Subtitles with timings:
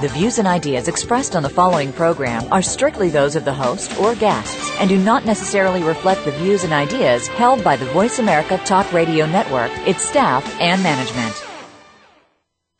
[0.00, 4.00] The views and ideas expressed on the following program are strictly those of the host
[4.00, 8.18] or guests and do not necessarily reflect the views and ideas held by the Voice
[8.18, 11.44] America Talk Radio Network, its staff, and management.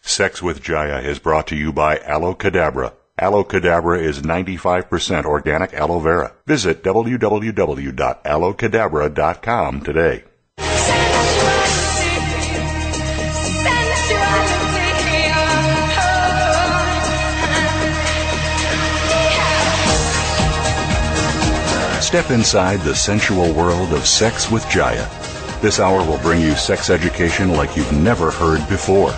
[0.00, 2.94] Sex with Jaya is brought to you by Aloe Cadabra.
[3.18, 6.32] Aloe Cadabra is 95% organic aloe vera.
[6.46, 10.24] Visit www.aloecadabra.com today.
[22.10, 25.08] Step inside the sensual world of sex with Jaya.
[25.62, 29.12] This hour will bring you sex education like you've never heard before.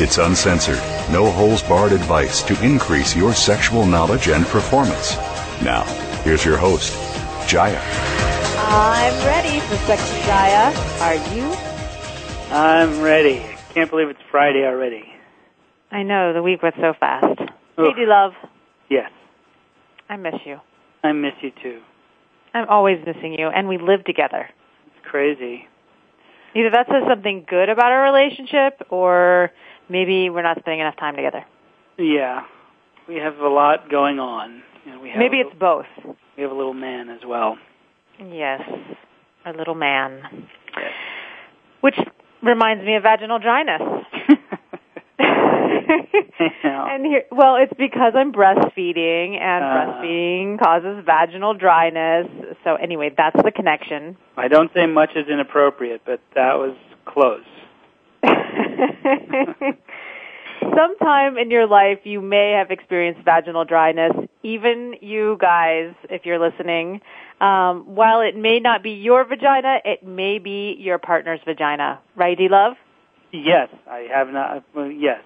[0.00, 0.80] It's uncensored,
[1.12, 5.14] no holes barred advice to increase your sexual knowledge and performance.
[5.62, 5.82] Now,
[6.24, 6.94] here's your host,
[7.46, 7.82] Jaya.
[8.56, 10.74] I'm ready for Sex with Jaya.
[11.02, 11.52] Are you?
[12.50, 13.44] I'm ready.
[13.74, 15.12] Can't believe it's Friday already.
[15.90, 17.42] I know, the week went so fast.
[17.78, 17.94] Oof.
[17.94, 18.32] Hey, love.
[18.88, 19.10] Yes,
[20.08, 20.58] I miss you.
[21.04, 21.82] I miss you too.
[22.58, 24.48] I'm always missing you, and we live together.
[24.86, 25.66] It's crazy.
[26.54, 29.50] Either that says something good about our relationship, or
[29.88, 31.44] maybe we're not spending enough time together.
[31.98, 32.42] Yeah,
[33.08, 34.62] we have a lot going on.
[34.86, 35.86] And we have Maybe a it's both.
[36.36, 37.58] we have a little man as well.
[38.18, 38.62] Yes,
[39.44, 40.20] our little man.
[40.76, 40.92] Yes.
[41.80, 41.96] Which
[42.42, 43.82] reminds me of vaginal dryness.
[46.90, 49.68] And here, well, it's because I'm breastfeeding, and Uh.
[49.68, 52.26] breastfeeding causes vaginal dryness.
[52.64, 54.16] So anyway, that's the connection.
[54.36, 56.74] I don't say much is inappropriate, but that was
[57.06, 57.44] close.
[60.60, 64.12] Sometime in your life, you may have experienced vaginal dryness.
[64.42, 67.00] Even you guys, if you're listening,
[67.40, 72.00] um, while it may not be your vagina, it may be your partner's vagina.
[72.16, 72.74] Right, D-Love?
[73.32, 74.64] Yes, I have not.
[74.74, 75.20] Well, yes.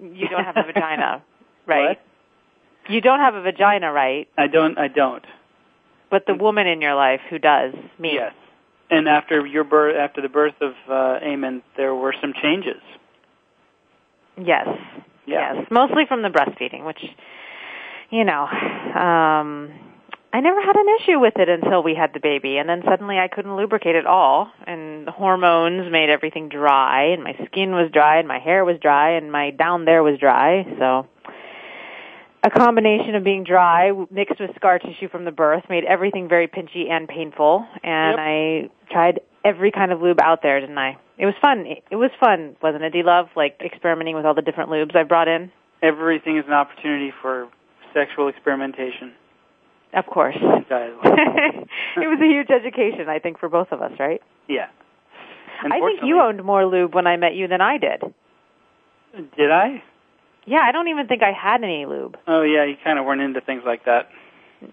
[0.00, 1.22] You don't have a vagina,
[1.66, 1.98] right?
[1.98, 2.00] What?
[2.88, 4.28] You don't have a vagina, right?
[4.38, 4.78] I don't.
[4.78, 5.24] I don't.
[6.10, 8.14] But the woman in your life who does, me.
[8.14, 8.32] Yes.
[8.90, 12.80] And after your birth, after the birth of uh, Eamon, there were some changes.
[14.36, 14.68] Yes.
[15.26, 15.54] Yeah.
[15.54, 15.66] Yes.
[15.70, 17.04] Mostly from the breastfeeding, which,
[18.10, 19.72] you know, um,
[20.36, 23.16] I never had an issue with it until we had the baby, and then suddenly
[23.16, 27.90] I couldn't lubricate at all, and the hormones made everything dry, and my skin was
[27.90, 30.66] dry, and my hair was dry, and my down there was dry.
[30.78, 31.06] So,
[32.44, 36.48] a combination of being dry mixed with scar tissue from the birth made everything very
[36.48, 37.66] pinchy and painful.
[37.82, 38.20] And Yep.
[38.20, 40.98] I tried every kind of lube out there, didn't I?
[41.16, 41.64] It was fun.
[41.64, 43.30] It was fun, wasn't it, D-Love?
[43.36, 45.50] Like experimenting with all the different lubes I brought in.
[45.82, 47.48] Everything is an opportunity for
[47.94, 49.14] sexual experimentation.
[49.96, 50.36] Of course.
[51.98, 54.20] It was a huge education, I think, for both of us, right?
[54.48, 54.66] yeah.
[55.64, 58.02] I think you owned more lube when I met you than I did.
[59.36, 59.82] Did I?
[60.44, 62.18] Yeah, I don't even think I had any lube.
[62.26, 64.10] Oh yeah, you kind of weren't into things like that.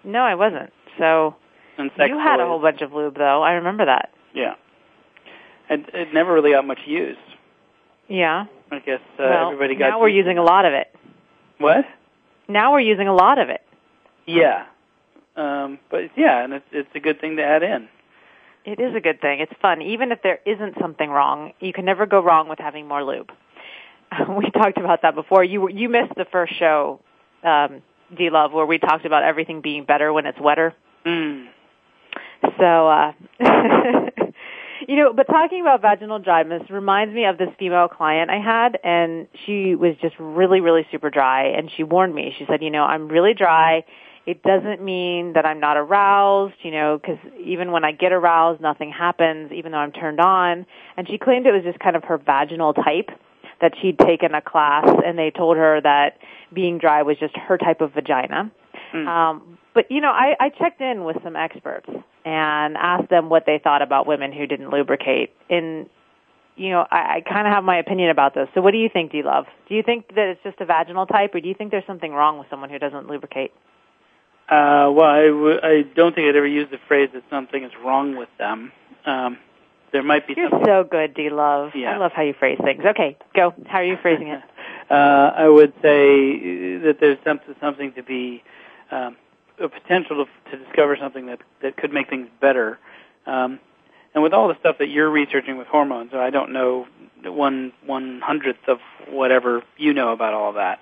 [0.04, 0.70] No, I wasn't.
[0.98, 1.34] So
[1.78, 3.42] And sex you had a whole bunch of lube, though.
[3.42, 4.10] I remember that.
[4.34, 4.54] Yeah.
[5.70, 7.16] It, it never really got much use.
[8.08, 8.44] Yeah.
[8.70, 9.88] I guess uh, well, everybody got.
[9.88, 10.94] now we're using a lot of it.
[11.58, 11.86] What?
[12.46, 13.62] Now we're using a lot of it.
[14.26, 14.66] Yeah.
[15.36, 17.88] Um, but yeah, and it's it's a good thing to add in.
[18.64, 19.40] It is a good thing.
[19.40, 19.82] It's fun.
[19.82, 23.30] Even if there isn't something wrong, you can never go wrong with having more lube.
[24.28, 25.42] We talked about that before.
[25.42, 27.00] You you missed the first show,
[27.42, 27.82] um,
[28.16, 30.74] D Love, where we talked about everything being better when it's wetter.
[31.04, 31.48] Mm.
[32.58, 33.12] So, uh,
[34.88, 38.78] you know, but talking about vaginal dryness reminds me of this female client I had,
[38.84, 42.34] and she was just really, really super dry, and she warned me.
[42.38, 43.84] She said, you know, I'm really dry.
[44.26, 48.60] It doesn't mean that I'm not aroused, you know, because even when I get aroused,
[48.60, 50.64] nothing happens, even though I'm turned on.
[50.96, 53.10] And she claimed it was just kind of her vaginal type
[53.60, 56.18] that she'd taken a class, and they told her that
[56.52, 58.50] being dry was just her type of vagina.
[58.94, 59.06] Mm.
[59.06, 61.88] Um, but you know, I, I checked in with some experts
[62.24, 65.32] and asked them what they thought about women who didn't lubricate.
[65.50, 65.88] And
[66.56, 68.48] you know, I, I kind of have my opinion about this.
[68.54, 69.46] So, what do you think, D Love?
[69.68, 72.12] Do you think that it's just a vaginal type, or do you think there's something
[72.12, 73.52] wrong with someone who doesn't lubricate?
[74.48, 77.72] Uh, well, I, w- I don't think I'd ever use the phrase that something is
[77.82, 78.72] wrong with them.
[79.06, 79.38] Um,
[79.92, 80.66] there might be You're something.
[80.66, 81.70] so good, D Love.
[81.74, 81.94] Yeah.
[81.94, 82.84] I love how you phrase things.
[82.84, 83.54] Okay, go.
[83.66, 84.42] How are you phrasing it?
[84.90, 84.94] uh,
[85.36, 88.42] I would say that there's something, something to be
[88.90, 89.16] um,
[89.58, 92.78] a potential to, to discover something that that could make things better.
[93.26, 93.60] Um,
[94.14, 96.86] and with all the stuff that you're researching with hormones, I don't know
[97.24, 100.80] one one hundredth of whatever you know about all of that.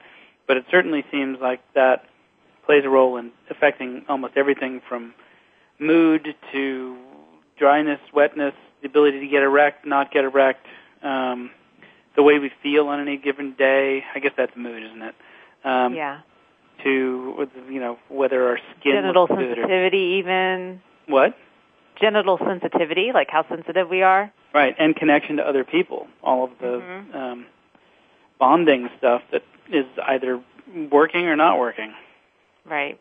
[0.48, 2.04] But it certainly seems like that
[2.66, 5.14] plays a role in affecting almost everything from
[5.78, 6.96] mood to
[7.58, 10.66] dryness, wetness, the ability to get erect, not get erect,
[11.02, 11.50] um,
[12.16, 14.02] the way we feel on any given day.
[14.14, 15.14] I guess that's mood, isn't it?
[15.64, 16.20] Um, yeah.
[16.84, 21.36] To you know whether our skin genital sensitivity, or, even what
[22.00, 24.32] genital sensitivity, like how sensitive we are.
[24.52, 27.16] Right, and connection to other people, all of the mm-hmm.
[27.16, 27.46] um,
[28.38, 29.42] bonding stuff that
[29.72, 30.42] is either
[30.90, 31.94] working or not working.
[32.68, 32.98] Right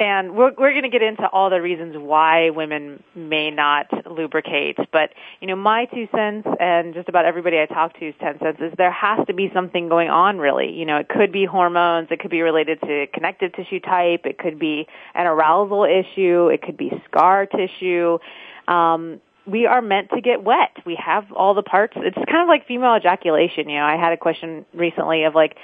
[0.00, 4.76] and we're we're going to get into all the reasons why women may not lubricate
[4.92, 8.58] but you know my two cents and just about everybody i talk to's ten cents
[8.60, 12.08] is there has to be something going on really you know it could be hormones
[12.10, 16.62] it could be related to connective tissue type it could be an arousal issue it
[16.62, 18.18] could be scar tissue
[18.66, 20.76] um we are meant to get wet.
[20.84, 21.94] We have all the parts.
[21.96, 23.70] It's kind of like female ejaculation.
[23.70, 25.56] You know, I had a question recently of like,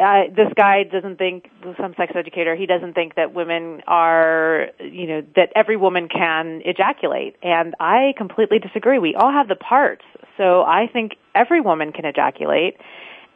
[0.00, 5.06] uh, this guy doesn't think some sex educator he doesn't think that women are you
[5.06, 7.36] know that every woman can ejaculate.
[7.42, 8.98] And i completely disagree.
[8.98, 10.04] We all have the parts.
[10.36, 12.76] So i think every woman can ejaculate.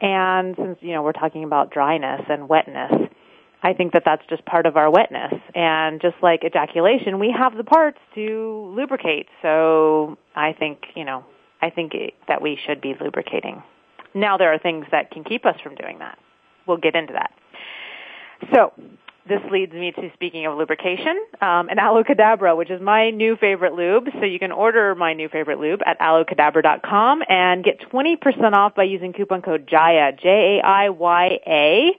[0.01, 3.09] And since you know we're talking about dryness and wetness
[3.63, 5.33] i think that that's just part of our wetness.
[5.53, 9.27] And just like ejaculation we have the parts to lubricate.
[9.41, 11.23] So i think you know
[11.61, 11.93] i think
[12.27, 13.61] that we should be lubricating.
[14.13, 16.17] Now there are things that can keep us from doing that
[16.67, 17.31] we'll get into that.
[18.53, 18.73] So,
[19.27, 23.35] this leads me to speaking of lubrication um, and Aloe Cadabra, which is my new
[23.37, 24.05] favorite lube.
[24.19, 28.83] So you can order my new favorite lube at aloecadabra.com and get 20% off by
[28.83, 31.91] using coupon code JAYA, J-A-I-Y-A.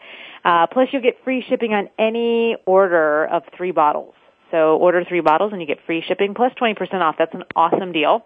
[0.44, 4.14] Uh, plus you'll get free shipping on any order of three bottles.
[4.52, 7.16] So order three bottles and you get free shipping plus 20% off.
[7.18, 8.24] That's an awesome deal.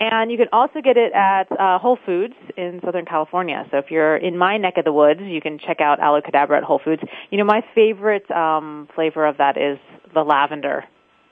[0.00, 3.66] And you can also get it at uh, Whole Foods in Southern California.
[3.70, 6.58] So if you're in my neck of the woods, you can check out Aloe Cadabra
[6.58, 7.02] at Whole Foods.
[7.30, 9.78] You know, my favorite um, flavor of that is
[10.14, 10.84] the lavender.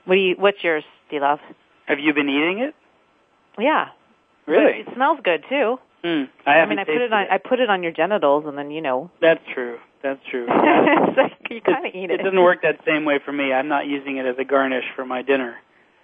[0.03, 0.35] What do you?
[0.37, 1.39] What's yours, D Love?
[1.85, 2.75] Have you been eating it?
[3.57, 3.87] Yeah.
[4.45, 4.79] Really?
[4.81, 5.77] It, it smells good too.
[6.03, 7.23] Mm, I, I mean, I put it on.
[7.23, 7.27] It.
[7.31, 9.09] I put it on your genitals, and then you know.
[9.21, 9.77] That's true.
[10.03, 10.47] That's true.
[10.67, 11.05] Yeah.
[11.17, 12.19] like you kind of eat it.
[12.19, 13.51] It doesn't work that same way for me.
[13.51, 15.55] I'm not using it as a garnish for my dinner.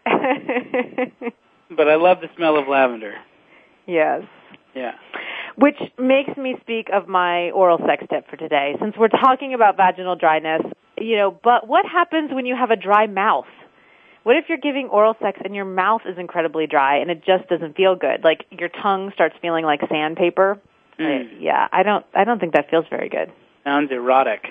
[1.76, 3.16] but I love the smell of lavender.
[3.86, 4.24] Yes.
[4.76, 4.94] Yeah.
[5.56, 8.76] Which makes me speak of my oral sex tip for today.
[8.80, 10.62] Since we're talking about vaginal dryness,
[10.98, 13.46] you know, but what happens when you have a dry mouth?
[14.24, 17.50] What if you're giving oral sex and your mouth is incredibly dry and it just
[17.50, 18.24] doesn't feel good?
[18.24, 20.60] Like your tongue starts feeling like sandpaper?
[21.00, 21.42] Mm.
[21.42, 23.32] Yeah, I don't I don't think that feels very good.
[23.64, 24.46] Sounds erotic.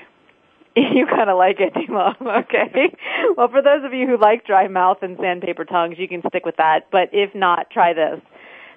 [0.77, 2.17] You kind of like it, Mom.
[2.21, 2.95] Okay.
[3.37, 6.45] well, for those of you who like dry mouth and sandpaper tongues, you can stick
[6.47, 6.87] with that.
[6.91, 8.21] But if not, try this.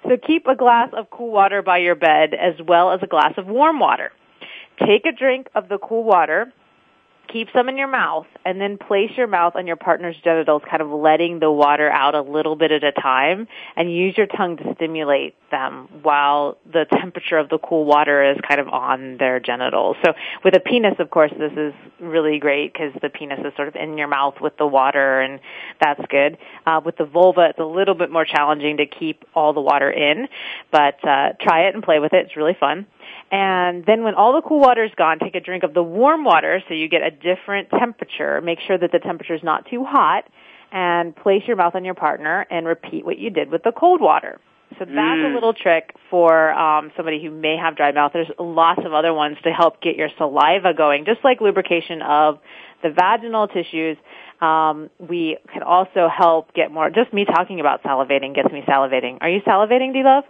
[0.04, 3.32] So keep a glass of cool water by your bed as well as a glass
[3.36, 4.12] of warm water.
[4.78, 6.52] Take a drink of the cool water
[7.32, 10.82] keep some in your mouth and then place your mouth on your partner's genitals, kind
[10.82, 14.56] of letting the water out a little bit at a time and use your tongue
[14.56, 19.40] to stimulate them while the temperature of the cool water is kind of on their
[19.40, 19.96] genitals.
[20.04, 20.12] So
[20.44, 23.76] with a penis, of course, this is really great because the penis is sort of
[23.76, 25.40] in your mouth with the water and
[25.80, 26.38] that's good.
[26.66, 29.90] Uh, with the vulva, it's a little bit more challenging to keep all the water
[29.90, 30.28] in,
[30.70, 32.26] but uh, try it and play with it.
[32.26, 32.86] It's really fun.
[33.30, 36.24] And then when all the cool water is gone, take a drink of the warm
[36.24, 38.40] water so you get a different temperature.
[38.40, 40.24] Make sure that the temperature is not too hot
[40.72, 44.00] and place your mouth on your partner and repeat what you did with the cold
[44.00, 44.40] water.
[44.78, 45.30] So that's mm.
[45.30, 48.12] a little trick for um, somebody who may have dry mouth.
[48.12, 52.38] There's lots of other ones to help get your saliva going, just like lubrication of
[52.82, 53.96] the vaginal tissues.
[54.40, 56.90] Um, we can also help get more.
[56.90, 59.18] Just me talking about salivating gets me salivating.
[59.20, 60.24] Are you salivating, D Love?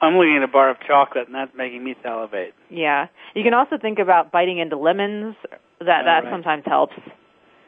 [0.00, 2.54] I'm looking at a bar of chocolate, and that's making me salivate.
[2.70, 5.34] Yeah, you can also think about biting into lemons.
[5.80, 6.32] That that right.
[6.32, 6.94] sometimes helps.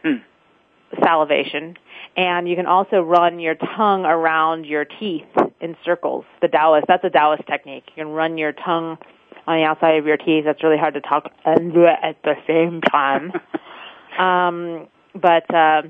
[0.04, 0.16] Hmm.
[1.02, 1.76] Salivation,
[2.16, 5.26] and you can also run your tongue around your teeth
[5.60, 6.24] in circles.
[6.42, 7.84] The Taoist, that's a Taoist technique.
[7.88, 8.98] You can run your tongue
[9.46, 10.44] on the outside of your teeth.
[10.44, 13.32] That's really hard to talk and do it at the same time.
[14.18, 15.82] um, but uh,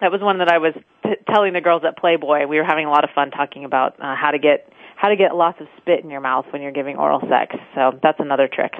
[0.00, 0.74] that was one that I was
[1.04, 2.46] t- telling the girls at Playboy.
[2.46, 5.16] We were having a lot of fun talking about uh, how to get how to
[5.16, 7.56] get lots of spit in your mouth when you're giving oral sex.
[7.74, 8.72] So that's another trick.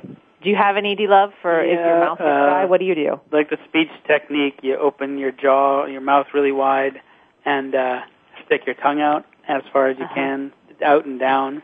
[0.42, 2.64] Do you have any D love for yeah, if your mouth is dry?
[2.64, 3.20] Uh, what do you do?
[3.32, 7.00] Like the speech technique, you open your jaw, your mouth really wide,
[7.46, 8.00] and uh,
[8.44, 10.14] stick your tongue out as far as you uh-huh.
[10.14, 10.52] can,
[10.84, 11.62] out and down,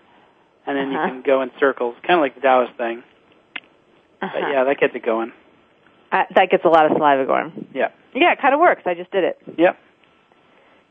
[0.66, 1.04] and then uh-huh.
[1.04, 3.02] you can go in circles, kind of like the Taoist thing.
[4.22, 4.28] Uh-huh.
[4.32, 5.32] But yeah, that gets it going.
[6.10, 7.68] Uh, that gets a lot of saliva going.
[7.75, 7.88] Yeah.
[8.14, 8.82] Yeah, it kind of works.
[8.86, 9.38] I just did it.
[9.58, 9.78] Yep.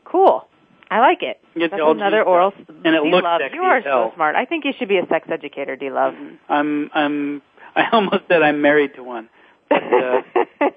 [0.04, 0.46] Cool.
[0.90, 1.40] I like it.
[1.58, 2.52] Get That's the another oral.
[2.84, 4.36] And it looks D-Love, sexy You are so smart.
[4.36, 6.14] I think you should be a sex educator, D Love.
[6.48, 7.42] I'm I'm
[7.76, 9.28] I almost said I'm married to one.
[9.68, 10.22] But, uh,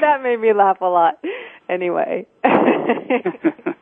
[0.00, 1.18] that made me laugh a lot.
[1.68, 3.74] Anyway, I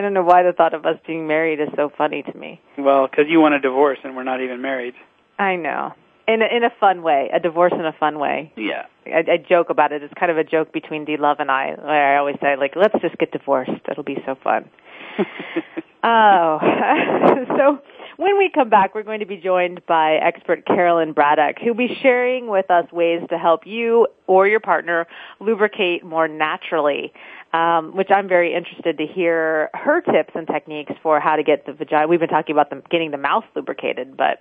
[0.00, 2.60] don't know why the thought of us being married is so funny to me.
[2.78, 4.94] well, because you want a divorce and we're not even married.
[5.38, 5.92] I know.
[6.32, 8.52] In a, in a fun way, a divorce in a fun way.
[8.56, 8.86] Yeah.
[9.06, 10.02] I, I joke about it.
[10.02, 11.74] It's kind of a joke between D Love and I.
[11.76, 13.72] Where I always say, like, let's just get divorced.
[13.90, 14.70] It'll be so fun.
[16.02, 16.58] Oh,
[17.58, 17.78] so
[18.16, 21.94] when we come back, we're going to be joined by expert Carolyn Braddock, who'll be
[22.02, 25.06] sharing with us ways to help you or your partner
[25.40, 27.12] lubricate more naturally.
[27.52, 31.66] Um, which I'm very interested to hear her tips and techniques for how to get
[31.66, 32.06] the vagina.
[32.06, 34.40] We've been talking about the, getting the mouth lubricated, but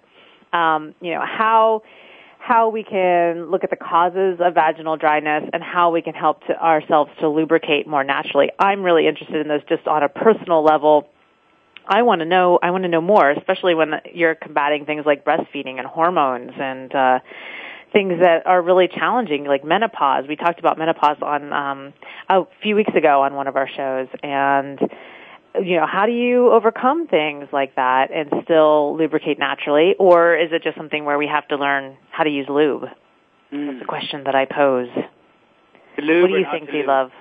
[0.53, 1.83] um, you know how
[2.39, 6.41] how we can look at the causes of vaginal dryness and how we can help
[6.47, 8.49] to ourselves to lubricate more naturally.
[8.57, 11.09] I'm really interested in this just on a personal level.
[11.87, 15.25] I want to know I want to know more, especially when you're combating things like
[15.25, 17.19] breastfeeding and hormones and uh
[17.91, 20.25] things that are really challenging like menopause.
[20.27, 21.93] We talked about menopause on um
[22.29, 24.79] a few weeks ago on one of our shows and
[25.63, 30.51] you know, how do you overcome things like that and still lubricate naturally or is
[30.51, 32.83] it just something where we have to learn how to use lube?
[33.51, 33.79] Mm.
[33.79, 34.89] The question that I pose.
[35.97, 36.83] Lube what do you think, D?
[36.85, 37.11] Love?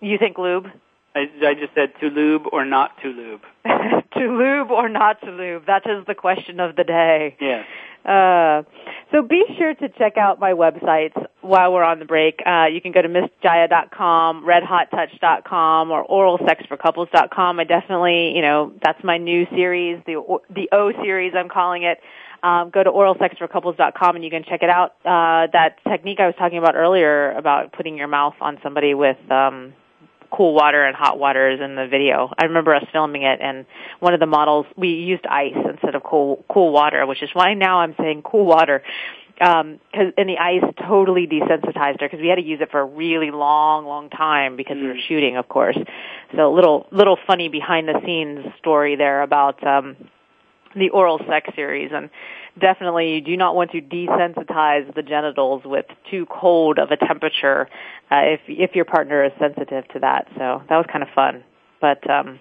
[0.00, 0.66] You think lube?
[1.14, 3.42] I, I just said to lube or not to lube.
[3.64, 5.66] to lube or not to lube?
[5.66, 7.36] That is the question of the day.
[7.40, 7.66] Yes.
[8.04, 8.62] Uh,
[9.10, 12.40] so be sure to check out my websites while we're on the break.
[12.44, 17.60] Uh, you can go to missjaya.com, redhottouch.com, or oralsexforcouples.com.
[17.60, 21.98] I definitely, you know, that's my new series, the the O series, I'm calling it.
[22.42, 24.96] Um, go to oralsexforcouples.com and you can check it out.
[25.04, 29.16] Uh, that technique I was talking about earlier about putting your mouth on somebody with
[29.30, 29.72] um,
[30.34, 32.32] cool water and hot waters in the video.
[32.38, 33.66] I remember us filming it, and
[34.00, 37.54] one of the models we used ice instead of cool cool water, which is why
[37.54, 38.82] now I'm saying cool water.
[39.40, 42.78] Um, cause, and the ice totally desensitized her because we had to use it for
[42.78, 45.08] a really long, long time because we were Mm.
[45.08, 45.76] shooting, of course.
[46.36, 49.96] So little, little funny behind the scenes story there about um,
[50.76, 52.10] the oral sex series and
[52.60, 57.68] definitely you do not want to desensitize the genitals with too cold of a temperature
[58.10, 61.42] uh, if if your partner is sensitive to that so that was kind of fun
[61.80, 62.38] but um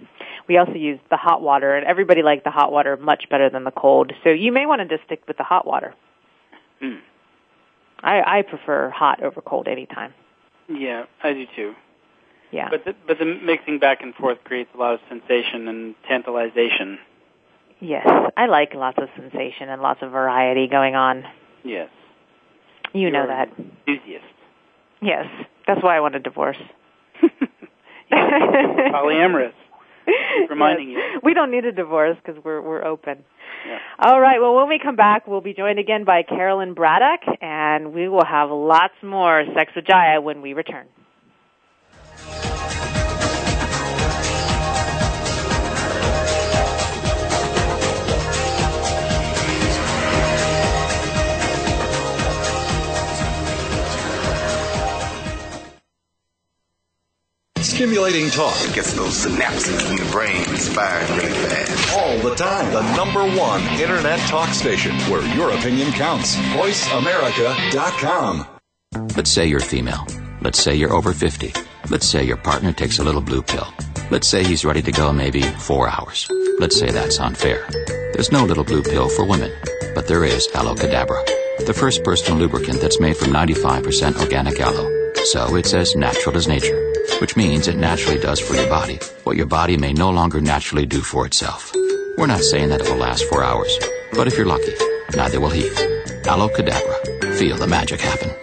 [0.48, 3.64] we also used the hot water and everybody liked the hot water much better than
[3.64, 5.94] the cold so you may want to just stick with the hot water
[6.82, 7.00] Mm.
[8.02, 10.14] i i prefer hot over cold anytime
[10.68, 11.76] Yeah, I do too.
[12.52, 15.96] yeah But the, but the mixing back and forth creates a lot of sensation and
[16.08, 17.00] tantalization.
[17.84, 21.24] Yes i like lots of sensation and lots of variety going on
[21.64, 21.90] Yes.
[22.94, 23.50] you know You're that
[23.88, 24.26] Enthusiast.
[25.02, 25.26] yes
[25.68, 26.58] that's why i want a divorce
[28.12, 29.54] Polyamorous.
[30.06, 31.00] Keep reminding Yes.
[31.14, 31.20] you.
[31.24, 33.24] We don't need a divorce because we're we're open.
[33.68, 33.80] Yeah.
[34.00, 34.40] All right.
[34.42, 38.26] Well, when we come back, we'll be joined again by Carolyn Braddock, and we will
[38.26, 40.86] have lots more Sex with Jaya when we return.
[57.84, 61.98] Stimulating talk It gets those synapses in the brain firing really fast.
[61.98, 62.72] all the time.
[62.72, 66.38] The number one internet talk station where your opinion counts.
[66.56, 68.48] VoiceAmerica.com.
[69.18, 70.08] Let's say you're female.
[70.40, 71.52] Let's say you're over 50.
[71.90, 73.68] Let's say your partner takes a little blue pill.
[74.10, 76.32] Let's say he's ready to go maybe four hours.
[76.60, 77.68] Let's say that's unfair.
[78.14, 79.52] There's no little blue pill for women,
[79.94, 81.22] but there is Aloe Cadabra,
[81.66, 84.90] the first personal lubricant that's made from 95% organic aloe.
[85.26, 89.38] So it's as natural as nature, which means it naturally does for your body what
[89.38, 91.72] your body may no longer naturally do for itself.
[92.18, 93.78] We're not saying that it will last four hours,
[94.14, 94.74] but if you're lucky,
[95.16, 95.70] neither will he.
[96.28, 97.38] Aloe Cadabra.
[97.38, 98.43] Feel the magic happen.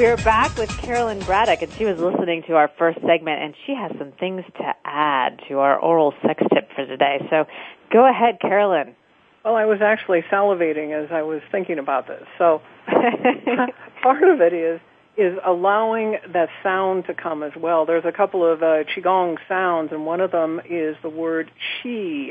[0.00, 3.74] We're back with Carolyn Braddock, and she was listening to our first segment, and she
[3.74, 7.18] has some things to add to our oral sex tip for today.
[7.28, 7.44] So
[7.92, 8.96] go ahead, Carolyn.
[9.44, 12.22] Well, I was actually salivating as I was thinking about this.
[12.38, 12.62] So
[14.02, 14.80] part of it is
[15.18, 17.84] is allowing that sound to come as well.
[17.84, 21.50] There's a couple of uh, qigong sounds, and one of them is the word
[21.82, 22.28] chi.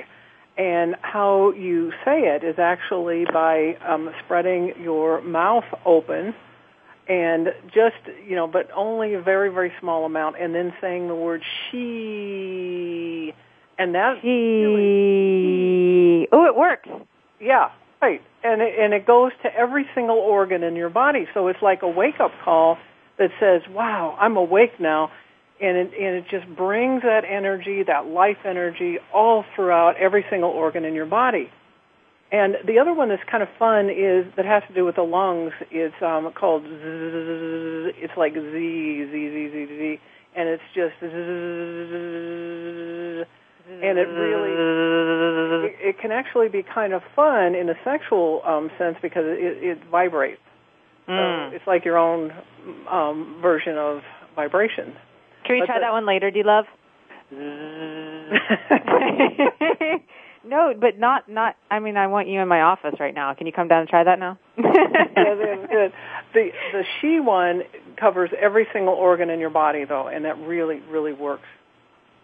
[0.57, 6.33] And how you say it is actually by um, spreading your mouth open
[7.09, 11.15] and just you know but only a very very small amount and then saying the
[11.15, 13.33] word she
[13.77, 16.27] and that she.
[16.31, 16.87] oh it works.
[17.41, 18.21] Yeah right.
[18.41, 21.27] And it, and it goes to every single organ in your body.
[21.33, 22.77] So it's like a wake up call
[23.17, 25.11] that says wow i'm awake now.
[25.61, 30.51] And it, and it just brings that energy that life energy all throughout every single
[30.51, 31.51] organ in your body
[32.31, 35.03] and the other one that's kind of fun is that has to do with the
[35.03, 35.51] lungs.
[35.71, 39.99] It's um, called zzz, it's like Z Z Z Z Z,
[40.35, 41.09] and it's just zzz,
[43.81, 44.53] and it really
[45.69, 49.63] it, it can actually be kind of fun in a sexual um, sense because it,
[49.63, 50.41] it vibrates.
[51.07, 51.49] Mm.
[51.49, 52.31] So it's like your own
[52.89, 54.01] um, version of
[54.35, 54.93] vibration.
[55.45, 56.65] Can we But try the- that one later, D Love?
[60.49, 61.55] No, but not not.
[61.69, 63.33] I mean, I want you in my office right now.
[63.35, 64.37] Can you come down and try that now?
[65.19, 65.93] Yeah, that's good.
[66.33, 67.63] The the she one
[67.99, 71.47] covers every single organ in your body though, and that really really works.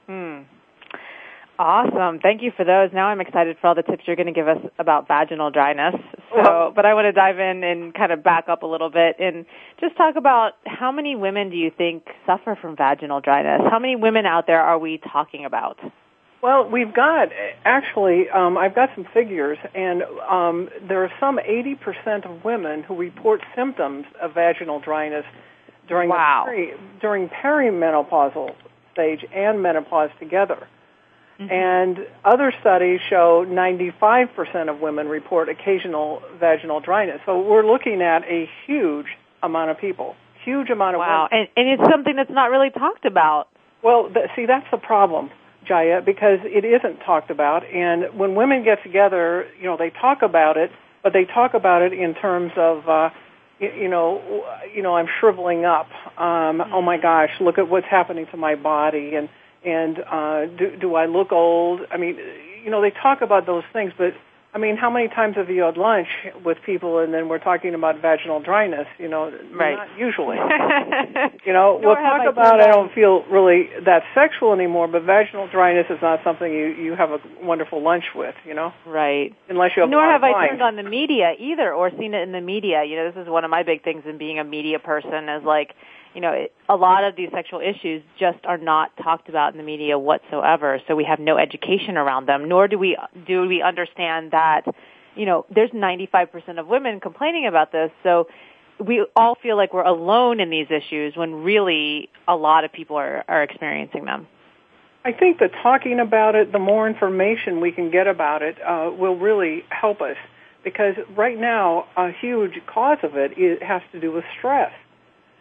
[0.07, 0.43] Hmm.
[1.57, 2.19] Awesome.
[2.19, 2.89] Thank you for those.
[2.93, 5.95] Now I'm excited for all the tips you're going to give us about vaginal dryness.
[6.35, 9.15] So, but I want to dive in and kind of back up a little bit
[9.19, 9.45] and
[9.79, 13.61] just talk about how many women do you think suffer from vaginal dryness?
[13.69, 15.79] How many women out there are we talking about?
[16.41, 17.29] Well, we've got
[17.63, 22.95] actually, um, I've got some figures, and um, there are some 80% of women who
[22.95, 25.25] report symptoms of vaginal dryness
[25.87, 26.43] during Wow.
[26.45, 28.53] peri- during perimenopausal
[28.93, 30.67] stage and menopause together.
[31.37, 37.19] And other studies show 95% of women report occasional vaginal dryness.
[37.25, 39.07] So we're looking at a huge
[39.43, 41.27] amount of people, huge amount of Wow.
[41.29, 41.47] women.
[41.57, 43.49] And, and it's something that's not really talked about.
[43.83, 45.29] Well, th- see, that's the problem,
[45.67, 47.65] Jaya, because it isn't talked about.
[47.65, 50.71] And when women get together, you know, they talk about it,
[51.03, 53.09] but they talk about it in terms of, uh,
[53.59, 55.87] you, know, you know, I'm shriveling up.
[56.17, 59.29] Um, Oh my gosh, look at what's happening to my body, and
[59.63, 61.81] and uh, do do I look old?
[61.91, 62.17] I mean,
[62.63, 64.13] you know, they talk about those things, but
[64.55, 66.07] I mean, how many times have you had lunch
[66.45, 68.87] with people, and then we're talking about vaginal dryness?
[68.97, 69.75] You know, Right.
[69.75, 70.37] not usually.
[71.45, 72.59] You know, we'll talk I about.
[72.59, 76.95] I don't feel really that sexual anymore, but vaginal dryness is not something you you
[76.95, 78.33] have a wonderful lunch with.
[78.45, 79.35] You know, right.
[79.47, 79.89] unless you have.
[79.91, 82.83] Nor have I turned on the media either or seen it in the media.
[82.83, 85.43] You know, this is one of my big things in being a media person is
[85.43, 85.75] like,
[86.15, 89.63] you know, a lot of these sexual issues just are not talked about in the
[89.63, 90.81] media whatsoever.
[90.87, 92.97] So we have no education around them, nor do we
[93.27, 94.63] do we understand that,
[95.15, 97.91] you know, there's 95% of women complaining about this.
[98.01, 98.27] So
[98.79, 102.95] we all feel like we're alone in these issues when really a lot of people
[102.95, 104.27] are, are experiencing them.
[105.03, 108.89] I think that talking about it, the more information we can get about it, uh,
[108.97, 110.17] will really help us.
[110.63, 114.73] because right now a huge cause of it, it has to do with stress.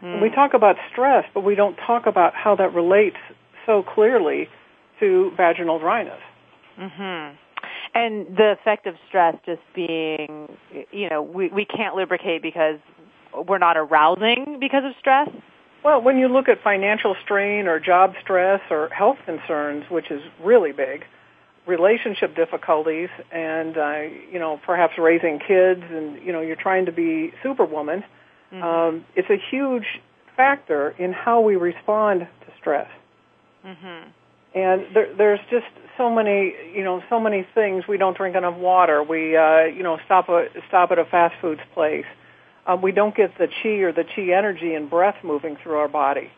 [0.04, 0.20] Mm.
[0.20, 3.16] We talk about stress, but we don't talk about how that relates
[3.64, 4.48] so clearly
[5.00, 6.20] to vaginal dryness.
[6.78, 7.36] Mm-hmm.
[7.94, 10.56] And the effect of stress just being,
[10.92, 12.78] you know, we, we can't lubricate because
[13.46, 15.28] we're not arousing because of stress?
[15.84, 20.22] Well, when you look at financial strain or job stress or health concerns, which is
[20.42, 21.04] really big,
[21.66, 26.92] relationship difficulties and, uh, you know, perhaps raising kids and, you know, you're trying to
[26.92, 28.04] be superwoman,
[28.54, 28.62] mm-hmm.
[28.62, 29.86] um, it's a huge
[30.36, 32.90] factor in how we respond to stress.
[33.64, 34.10] Mm-hmm.
[34.54, 37.84] And there, there's just so many, you know, so many things.
[37.88, 39.02] We don't drink enough water.
[39.02, 42.06] We, uh, you know, stop a, stop at a fast foods place.
[42.66, 45.88] Um, we don't get the chi or the chi energy and breath moving through our
[45.88, 46.30] body.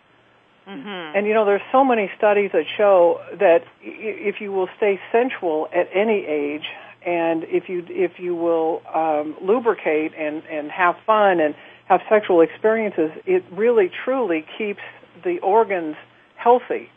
[0.66, 1.16] Mm-hmm.
[1.16, 5.68] And you know, there's so many studies that show that if you will stay sensual
[5.72, 6.64] at any age,
[7.02, 11.54] and if you if you will um, lubricate and and have fun and
[11.86, 14.82] have sexual experiences, it really truly keeps
[15.24, 15.96] the organs
[16.36, 16.90] healthy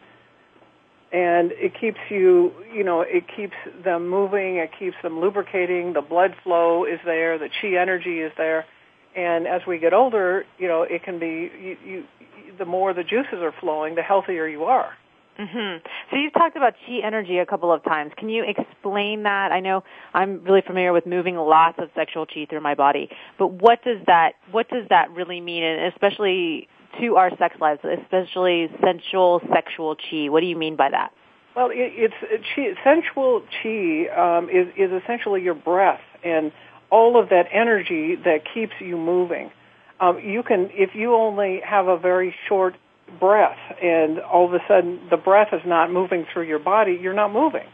[1.12, 6.02] and it keeps you, you know, it keeps them moving, it keeps them lubricating, the
[6.02, 8.66] blood flow is there, the chi energy is there,
[9.16, 12.04] and as we get older, you know, it can be, you, you
[12.60, 14.92] the more the juices are flowing, the healthier you are.
[15.40, 15.88] Mm-hmm.
[16.12, 18.12] So you've talked about chi energy a couple of times.
[18.18, 19.54] Can you explain that?
[19.54, 23.48] I know I'm really familiar with moving lots of sexual chi through my body, but
[23.48, 26.68] what does that what does that really mean, and especially
[27.00, 30.28] to our sex lives, especially sensual sexual chi.
[30.28, 31.14] What do you mean by that?
[31.56, 36.52] Well, it, it's chi, sensual chi um, is is essentially your breath and
[36.90, 39.52] all of that energy that keeps you moving.
[40.02, 42.76] Um, you can, if you only have a very short
[43.20, 47.14] breath, and all of a sudden the breath is not moving through your body, you're
[47.14, 47.68] not moving.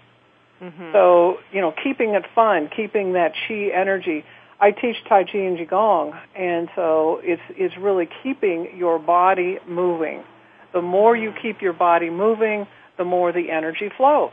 [0.62, 0.92] Mm-hmm.
[0.94, 4.24] So, you know, keeping it fun, keeping that chi energy.
[4.60, 10.24] I teach Tai Chi and Qigong, and so it's it's really keeping your body moving.
[10.74, 12.68] The more you keep your body moving,
[12.98, 14.32] the more the energy flows.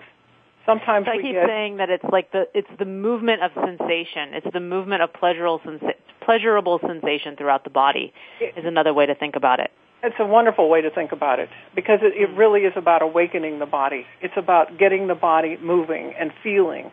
[0.64, 4.34] Sometimes so I keep get, saying that it's like the it's the movement of sensation.
[4.34, 8.12] It's the movement of pleasurable sensa- pleasurable sensation throughout the body.
[8.40, 9.72] It, is another way to think about it.
[10.02, 13.60] It's a wonderful way to think about it because it, it really is about awakening
[13.60, 14.04] the body.
[14.20, 16.90] It's about getting the body moving and feeling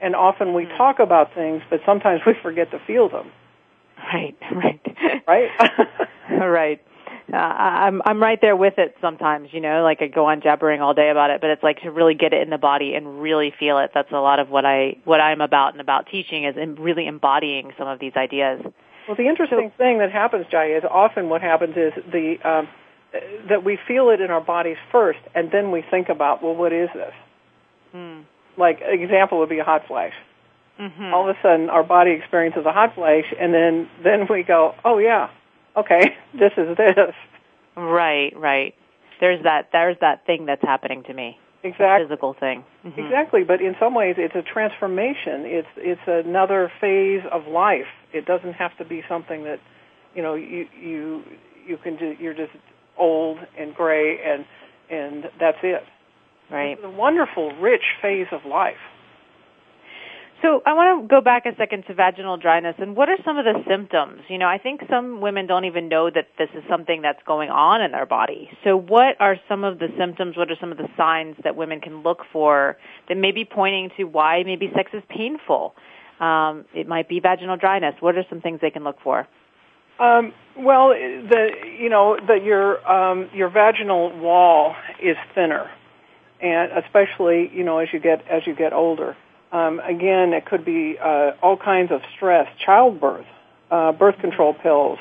[0.00, 0.76] and often we mm-hmm.
[0.76, 3.30] talk about things, but sometimes we forget to feel them.
[4.12, 4.80] Right, right,
[5.26, 5.50] right,
[6.30, 6.80] right.
[7.30, 10.80] Uh, I'm I'm right there with it sometimes, you know, like I go on jabbering
[10.80, 13.20] all day about it, but it's like to really get it in the body and
[13.20, 13.90] really feel it.
[13.92, 17.06] That's a lot of what I what I'm about and about teaching is in really
[17.06, 18.62] embodying some of these ideas.
[19.08, 22.68] Well, the interesting so, thing that happens, Jay, is often what happens is the um,
[23.48, 26.72] that we feel it in our bodies first, and then we think about, well, what
[26.72, 27.14] is this?
[27.92, 28.20] Hmm
[28.58, 30.12] like example would be a hot flash.
[30.78, 31.14] Mm-hmm.
[31.14, 34.74] All of a sudden, our body experiences a hot flash, and then then we go,
[34.84, 35.30] oh yeah,
[35.76, 37.14] okay, this is this.
[37.76, 38.74] Right, right.
[39.20, 39.70] There's that.
[39.72, 41.38] There's that thing that's happening to me.
[41.64, 42.06] Exactly.
[42.06, 42.64] physical thing.
[42.84, 43.00] Mm-hmm.
[43.00, 45.42] Exactly, but in some ways, it's a transformation.
[45.44, 47.90] It's it's another phase of life.
[48.12, 49.58] It doesn't have to be something that,
[50.14, 51.22] you know, you you
[51.66, 52.14] you can do.
[52.20, 52.52] You're just
[52.96, 54.44] old and gray, and
[54.88, 55.82] and that's it.
[56.50, 56.78] Right.
[56.78, 58.76] It's a wonderful, rich phase of life.
[60.40, 63.38] So I want to go back a second to vaginal dryness and what are some
[63.38, 64.22] of the symptoms?
[64.28, 67.50] You know, I think some women don't even know that this is something that's going
[67.50, 68.48] on in their body.
[68.62, 70.36] So what are some of the symptoms?
[70.36, 72.76] What are some of the signs that women can look for
[73.08, 75.74] that may be pointing to why maybe sex is painful?
[76.20, 77.94] Um, it might be vaginal dryness.
[77.98, 79.26] What are some things they can look for?
[79.98, 81.48] Um, well, the
[81.80, 85.68] you know that your um, your vaginal wall is thinner
[86.40, 89.16] and especially you know as you get as you get older.
[89.52, 93.26] Um, again, it could be uh, all kinds of stress, childbirth,
[93.70, 94.98] uh, birth control pills.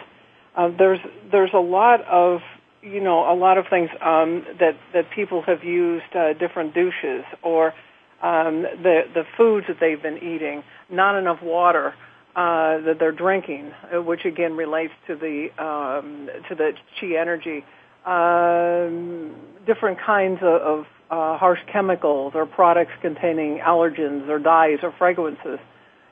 [0.56, 1.00] Uh, there's
[1.32, 2.42] there's a lot of
[2.82, 7.26] you know a lot of things um, that that people have used uh, different douches
[7.44, 7.74] or
[8.22, 11.94] um, the the foods that they've been eating, not enough water
[12.36, 17.66] uh, that they're drinking, uh, which again relates to the um, to the chi energy.
[18.06, 24.92] Um, different kinds of, of uh, harsh chemicals or products containing allergens or dyes or
[24.98, 25.60] fragrances,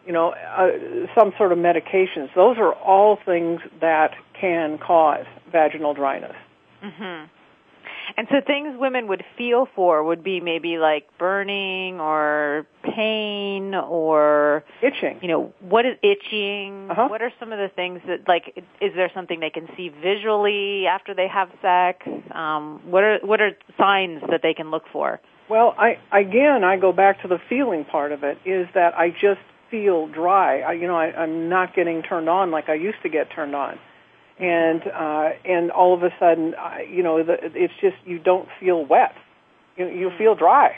[0.06, 0.70] you know, uh,
[1.14, 2.34] some sort of medications.
[2.36, 6.36] Those are all things that can cause vaginal dryness.
[6.84, 7.26] Mm-hmm.
[8.18, 14.64] And so things women would feel for would be maybe like burning or pain or
[14.82, 15.20] itching.
[15.22, 16.90] You know, what is itching?
[16.92, 17.08] Uh-huh.
[17.08, 20.88] What are some of the things that like is there something they can see visually
[20.88, 22.08] after they have sex?
[22.34, 25.20] Um, what are what are signs that they can look for?
[25.50, 29.10] Well, I again I go back to the feeling part of it is that I
[29.10, 30.62] just feel dry.
[30.62, 33.56] I, you know, I, I'm not getting turned on like I used to get turned
[33.56, 33.78] on,
[34.40, 38.48] and uh, and all of a sudden, I, you know, the, it's just you don't
[38.60, 39.14] feel wet.
[39.78, 40.76] You you feel dry,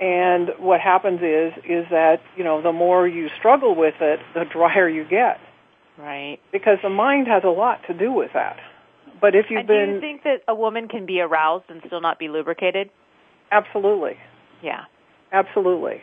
[0.00, 4.44] and what happens is is that you know the more you struggle with it, the
[4.44, 5.40] drier you get.
[5.98, 6.38] Right.
[6.52, 8.56] Because the mind has a lot to do with that.
[9.20, 11.80] But if you've and been, do you think that a woman can be aroused and
[11.86, 12.90] still not be lubricated?
[13.52, 14.16] absolutely,
[14.62, 14.84] Yeah.
[15.32, 16.02] absolutely.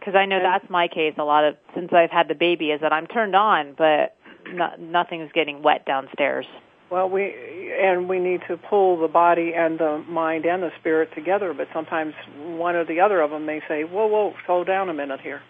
[0.00, 1.14] Because I know that's my case.
[1.18, 4.16] A lot of since I've had the baby is that I'm turned on, but
[4.52, 6.46] no, nothing's getting wet downstairs.
[6.90, 7.34] Well, we
[7.78, 11.52] and we need to pull the body and the mind and the spirit together.
[11.52, 14.94] But sometimes one or the other of them may say, "Whoa, whoa, slow down a
[14.94, 15.42] minute here."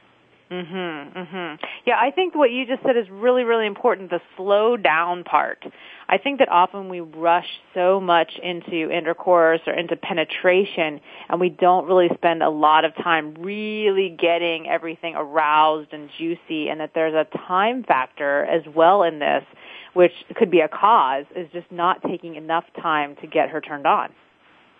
[0.50, 1.12] Mhm.
[1.12, 1.58] Mhm.
[1.84, 5.64] Yeah, I think what you just said is really really important, the slow down part.
[6.08, 11.50] I think that often we rush so much into intercourse or into penetration and we
[11.50, 16.92] don't really spend a lot of time really getting everything aroused and juicy and that
[16.94, 19.44] there's a time factor as well in this
[19.92, 23.86] which could be a cause is just not taking enough time to get her turned
[23.86, 24.10] on.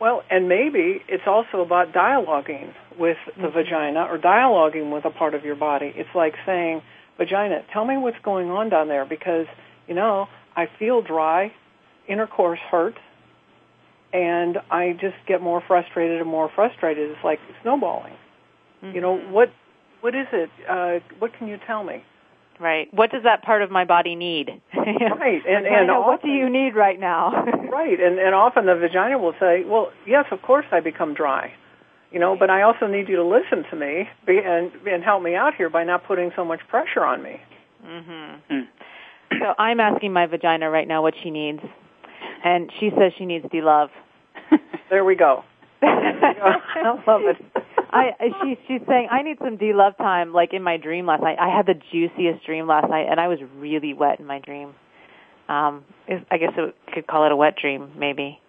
[0.00, 5.34] Well, and maybe it's also about dialoguing with the vagina or dialoguing with a part
[5.34, 5.92] of your body.
[5.94, 6.82] It's like saying,
[7.16, 9.46] "Vagina, tell me what's going on down there because
[9.88, 11.52] you know I feel dry,
[12.06, 12.98] intercourse hurts,
[14.12, 17.11] and I just get more frustrated and more frustrated.
[17.11, 18.14] It's like snowballing.
[18.94, 19.50] You know what?
[20.00, 20.50] What is it?
[20.68, 22.04] Uh, what can you tell me?
[22.60, 22.92] Right.
[22.92, 24.60] What does that part of my body need?
[24.74, 27.44] Right, and Vagina, and what do you need right now?
[27.70, 31.52] Right, and and often the vagina will say, "Well, yes, of course I become dry,
[32.10, 35.34] you know, but I also need you to listen to me and and help me
[35.34, 37.40] out here by not putting so much pressure on me."
[37.86, 38.66] Mhm.
[39.40, 41.60] So I'm asking my vagina right now what she needs,
[42.42, 43.90] and she says she needs the love.
[44.90, 45.44] There we go.
[45.82, 47.36] I love it.
[47.90, 51.07] I I- she she's saying I need some D love time like in my dream
[51.07, 51.38] last night.
[51.40, 54.74] I had the juiciest dream last night and I was really wet in my dream.
[55.48, 55.85] Um
[56.31, 58.40] I guess it could call it a wet dream maybe.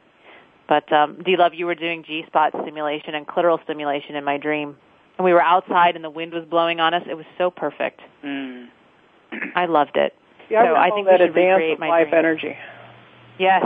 [0.67, 4.38] But um D love you were doing G spot stimulation and clitoral stimulation in my
[4.38, 4.75] dream.
[5.17, 7.04] And we were outside and the wind was blowing on us.
[7.10, 8.02] It was so perfect.
[8.23, 8.67] Mm.
[9.56, 10.13] I loved it.
[10.49, 12.19] Yeah, So I, I think call we that a should recreate my life dream.
[12.19, 12.56] energy.
[13.38, 13.63] Yes.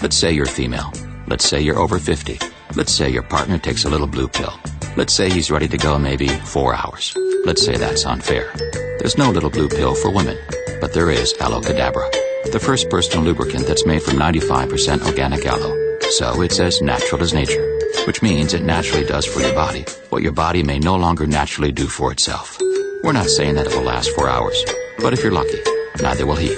[0.00, 0.92] Let's say you're female.
[1.26, 2.38] Let's say you're over 50.
[2.76, 4.52] Let's say your partner takes a little blue pill.
[4.96, 7.16] Let's say he's ready to go maybe four hours.
[7.44, 8.52] Let's say that's unfair.
[9.00, 10.38] There's no little blue pill for women,
[10.80, 12.08] but there is Aloe Cadabra,
[12.52, 15.98] the first personal lubricant that's made from 95% organic aloe.
[16.10, 17.66] So it's as natural as nature,
[18.06, 21.72] which means it naturally does for your body what your body may no longer naturally
[21.72, 22.56] do for itself.
[23.02, 24.64] We're not saying that it will last four hours,
[24.98, 25.60] but if you're lucky,
[26.00, 26.54] neither will he.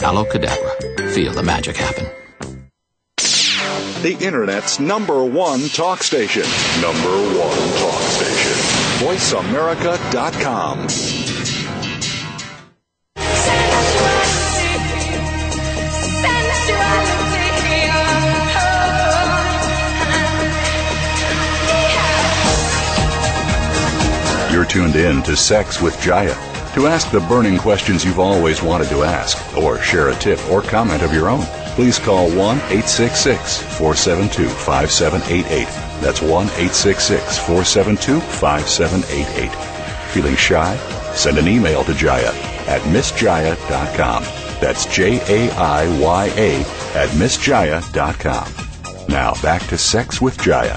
[0.00, 1.12] Aloe Cadabra.
[1.12, 2.08] Feel the magic happen
[4.02, 6.42] the Internet's number one talk station.
[6.80, 8.52] Number one talk station.
[9.06, 10.88] VoiceAmerica.com.
[24.52, 26.34] You're tuned in to Sex with Jaiya.
[26.74, 30.62] To ask the burning questions you've always wanted to ask, or share a tip or
[30.62, 31.44] comment of your own
[31.78, 35.64] please call 1 866 472 5788.
[36.02, 40.10] That's 1 866 472 5788.
[40.10, 40.76] Feeling shy?
[41.14, 42.34] Send an email to Jaiya
[42.66, 44.24] at MissJaiya.com.
[44.60, 46.58] That's J A I Y A
[46.98, 49.08] at MissJaiya.com.
[49.08, 50.74] Now back to Sex with Jaiya.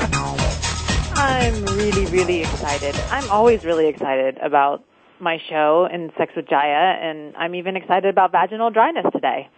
[1.16, 2.96] I'm really, really excited.
[3.10, 4.84] I'm always really excited about
[5.20, 9.50] my show and Sex with Jaiya, and I'm even excited about vaginal dryness today.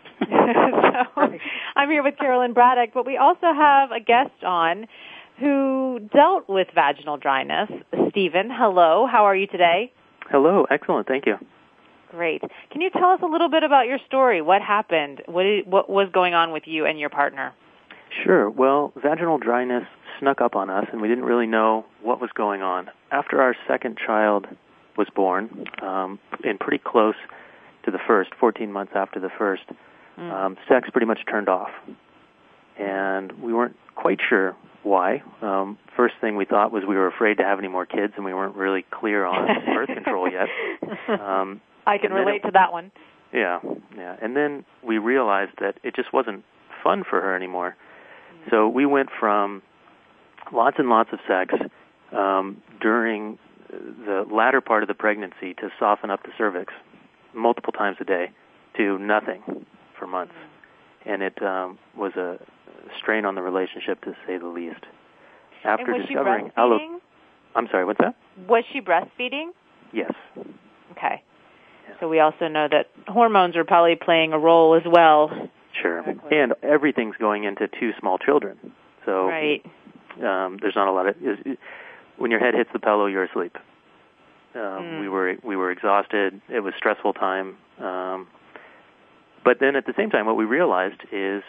[1.16, 1.40] so
[1.76, 4.88] I'm here with Carolyn Braddock, but we also have a guest on
[5.40, 7.70] who dealt with vaginal dryness.
[8.10, 9.08] Stephen, hello.
[9.10, 9.92] How are you today?
[10.30, 10.66] Hello.
[10.70, 11.08] Excellent.
[11.08, 11.36] Thank you.
[12.12, 12.42] Great.
[12.72, 14.42] Can you tell us a little bit about your story?
[14.42, 15.24] What happened?
[15.26, 17.54] What, what was going on with you and your partner?
[18.24, 18.50] Sure.
[18.50, 19.84] Well, vaginal dryness
[20.20, 22.90] snuck up on us, and we didn't really know what was going on.
[23.12, 24.46] After our second child
[24.96, 27.16] was born, um, and pretty close
[27.86, 29.64] to the first, 14 months after the first,
[30.18, 30.32] Mm.
[30.32, 31.72] Um, sex pretty much turned off,
[32.78, 35.24] and we weren't quite sure why.
[35.42, 38.26] Um, first thing we thought was we were afraid to have any more kids, and
[38.26, 40.48] we weren't really clear on birth control yet.
[41.20, 42.92] Um, I can relate it, to that one.
[43.34, 43.60] Yeah,
[43.98, 44.16] yeah.
[44.22, 46.44] And then we realized that it just wasn't
[46.84, 47.76] fun for her anymore.
[48.46, 48.50] Mm.
[48.52, 49.62] So we went from
[50.52, 51.54] lots and lots of sex
[52.12, 56.74] um, during the latter part of the pregnancy to soften up the cervix
[57.34, 58.30] multiple times a day
[58.78, 59.66] to nothing
[60.04, 60.34] for months,
[61.06, 62.38] and it um, was a
[63.00, 64.82] strain on the relationship to say the least.
[65.64, 66.52] After discovering?
[67.56, 68.16] I'm sorry, what's that?
[68.50, 69.52] Was she breastfeeding?
[69.94, 70.12] Yes.
[70.92, 71.22] Okay.
[71.88, 71.96] Yeah.
[72.00, 75.30] So we also know that hormones are probably playing a role as well.
[75.82, 76.00] Sure.
[76.00, 76.38] Exactly.
[76.38, 78.58] And everything's going into two small children.
[79.06, 79.64] So right.
[80.16, 81.16] Um, there's not a lot of
[82.18, 83.56] when your head hits the pillow, you're asleep.
[84.56, 85.02] Um, mm.
[85.02, 86.42] We were we were exhausted.
[86.50, 87.56] It was stressful time.
[87.80, 88.28] Um,
[89.44, 91.44] but then at the same time, what we realized is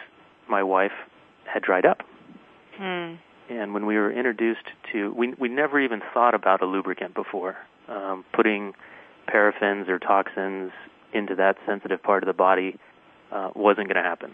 [0.47, 0.91] my wife
[1.45, 2.01] had dried up.
[2.77, 3.15] Hmm.
[3.49, 7.55] And when we were introduced to, we we never even thought about a lubricant before.
[7.87, 8.73] Um, putting
[9.27, 10.71] paraffins or toxins
[11.13, 12.77] into that sensitive part of the body
[13.31, 14.33] uh, wasn't going to happen.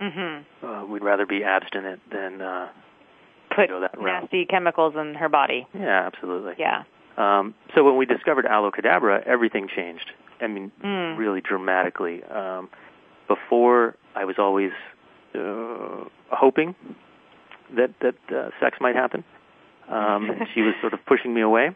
[0.00, 0.66] Mm-hmm.
[0.66, 2.68] Uh, we'd rather be abstinent than uh,
[3.54, 4.48] put go that nasty route.
[4.48, 5.66] chemicals in her body.
[5.74, 6.54] Yeah, absolutely.
[6.58, 6.82] Yeah.
[7.16, 10.10] Um, so when we discovered aloe cadabra, everything changed.
[10.42, 11.16] I mean, mm.
[11.16, 12.22] really dramatically.
[12.24, 12.68] Um,
[13.28, 14.72] before, I was always
[15.34, 16.74] uh, hoping
[17.76, 19.24] that that uh, sex might happen.
[19.88, 21.70] Um, she was sort of pushing me away.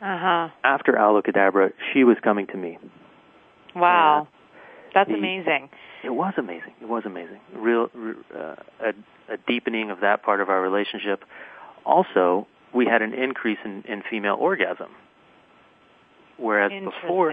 [0.00, 0.48] Uh-huh.
[0.62, 2.78] After Aloe Cadabra, she was coming to me.
[3.74, 4.28] Wow,
[4.94, 5.68] that's the, amazing.
[6.04, 6.72] It was amazing.
[6.80, 7.40] It was amazing.
[7.54, 7.88] Real
[8.34, 11.24] uh, a, a deepening of that part of our relationship.
[11.84, 14.90] Also, we had an increase in, in female orgasm.
[16.36, 17.32] Whereas before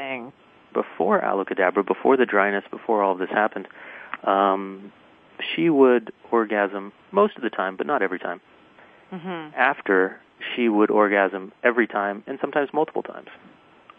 [0.76, 3.67] before Aloe Cadabra, before the dryness, before all of this happened,
[4.23, 4.91] um,
[5.55, 8.41] she would orgasm most of the time, but not every time.
[9.11, 9.55] Mm-hmm.
[9.57, 10.19] After,
[10.55, 13.30] she would orgasm every time, and sometimes multiple times,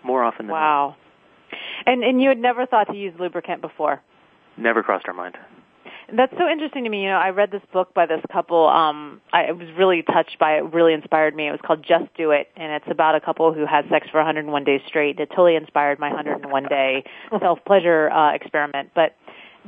[0.05, 0.95] more often than wow.
[0.97, 0.99] not.
[1.87, 4.01] And and you had never thought to use lubricant before?
[4.57, 5.37] Never crossed our mind.
[6.15, 7.03] That's so interesting to me.
[7.03, 8.69] You know, I read this book by this couple.
[8.69, 10.73] Um, I was really touched by it.
[10.73, 11.49] Really inspired me.
[11.49, 14.19] It was called Just Do It, and it's about a couple who had sex for
[14.19, 15.19] 101 days straight.
[15.19, 17.05] It totally inspired my 101 day
[17.41, 18.91] self pleasure uh, experiment.
[18.95, 19.17] But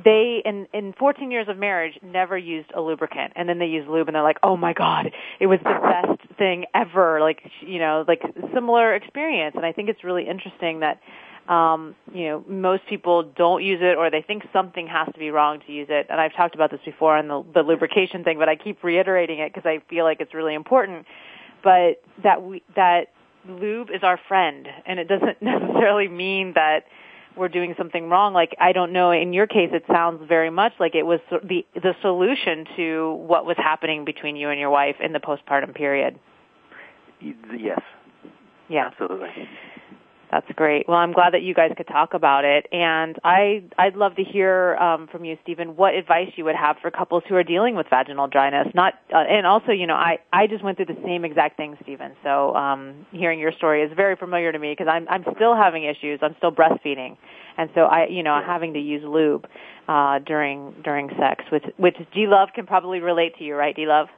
[0.05, 3.85] they in in 14 years of marriage never used a lubricant and then they use
[3.89, 5.11] lube and they're like oh my god
[5.41, 8.23] it was the best thing ever like you know like
[8.55, 11.01] similar experience and i think it's really interesting that
[11.49, 15.31] um you know most people don't use it or they think something has to be
[15.31, 18.39] wrong to use it and i've talked about this before on the the lubrication thing
[18.39, 21.07] but i keep reiterating it because i feel like it's really important
[21.65, 23.07] but that we that
[23.49, 26.85] lube is our friend and it doesn't necessarily mean that
[27.39, 28.35] we're doing something wrong.
[28.35, 29.13] Like I don't know.
[29.13, 33.47] In your case, it sounds very much like it was the the solution to what
[33.47, 36.19] was happening between you and your wife in the postpartum period.
[37.21, 37.81] Yes.
[38.69, 38.89] Yeah.
[38.89, 39.29] Absolutely.
[40.31, 40.87] That's great.
[40.87, 44.25] Well, I'm glad that you guys could talk about it, and I I'd love to
[44.25, 47.77] hear um, from you, Stephen, what advice you would have for couples who are dealing
[47.77, 48.69] with vaginal dryness.
[48.75, 51.79] Not uh, and also, you know, I I just went through the same exact thing,
[51.83, 52.13] Stephen.
[52.23, 55.85] So um, hearing your story is very familiar to me because I'm I'm still having
[55.85, 56.21] issues.
[56.23, 57.17] I'm still breastfeeding,
[57.57, 59.47] and so I you know I'm having to use lube
[59.89, 63.87] uh, during during sex, which which D Love can probably relate to you, right, D
[63.87, 64.09] Love?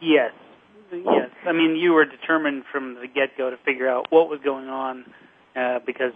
[0.00, 0.30] Yes,
[0.92, 1.30] yes.
[1.44, 4.68] I mean, you were determined from the get go to figure out what was going
[4.68, 5.04] on
[5.56, 6.12] uh, because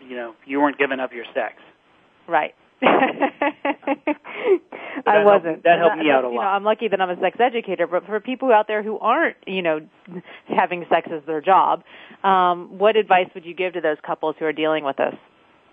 [0.00, 1.54] you know you weren't giving up your sex.
[2.26, 2.54] Right.
[5.06, 5.64] I wasn't.
[5.64, 6.42] that helped And me out a you lot.
[6.44, 9.36] Know, I'm lucky that I'm a sex educator, but for people out there who aren't,
[9.46, 9.80] you know,
[10.48, 11.82] having sex as their job,
[12.24, 15.14] um, what advice would you give to those couples who are dealing with this?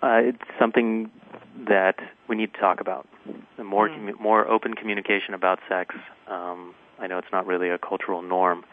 [0.02, 1.10] Uh, it's something
[1.68, 1.96] that
[2.28, 3.06] we need to talk about.
[3.56, 5.94] The more commu- more open communication about sex.
[6.28, 8.64] Um, I know it's not really a cultural norm,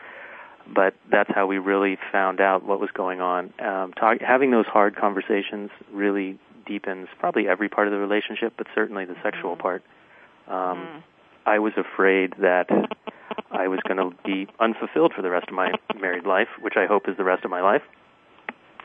[0.74, 3.54] but that's how we really found out what was going on.
[3.60, 8.68] Um, talk, having those hard conversations really deepens probably every part of the relationship, but
[8.74, 9.84] certainly the sexual part.
[10.48, 11.04] Um,
[11.46, 12.68] I was afraid that
[13.52, 16.86] I was going to be unfulfilled for the rest of my married life, which I
[16.86, 17.82] hope is the rest of my life,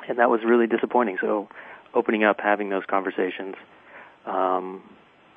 [0.09, 1.18] and that was really disappointing.
[1.20, 1.49] So,
[1.95, 3.55] opening up, having those conversations,
[4.26, 4.83] um,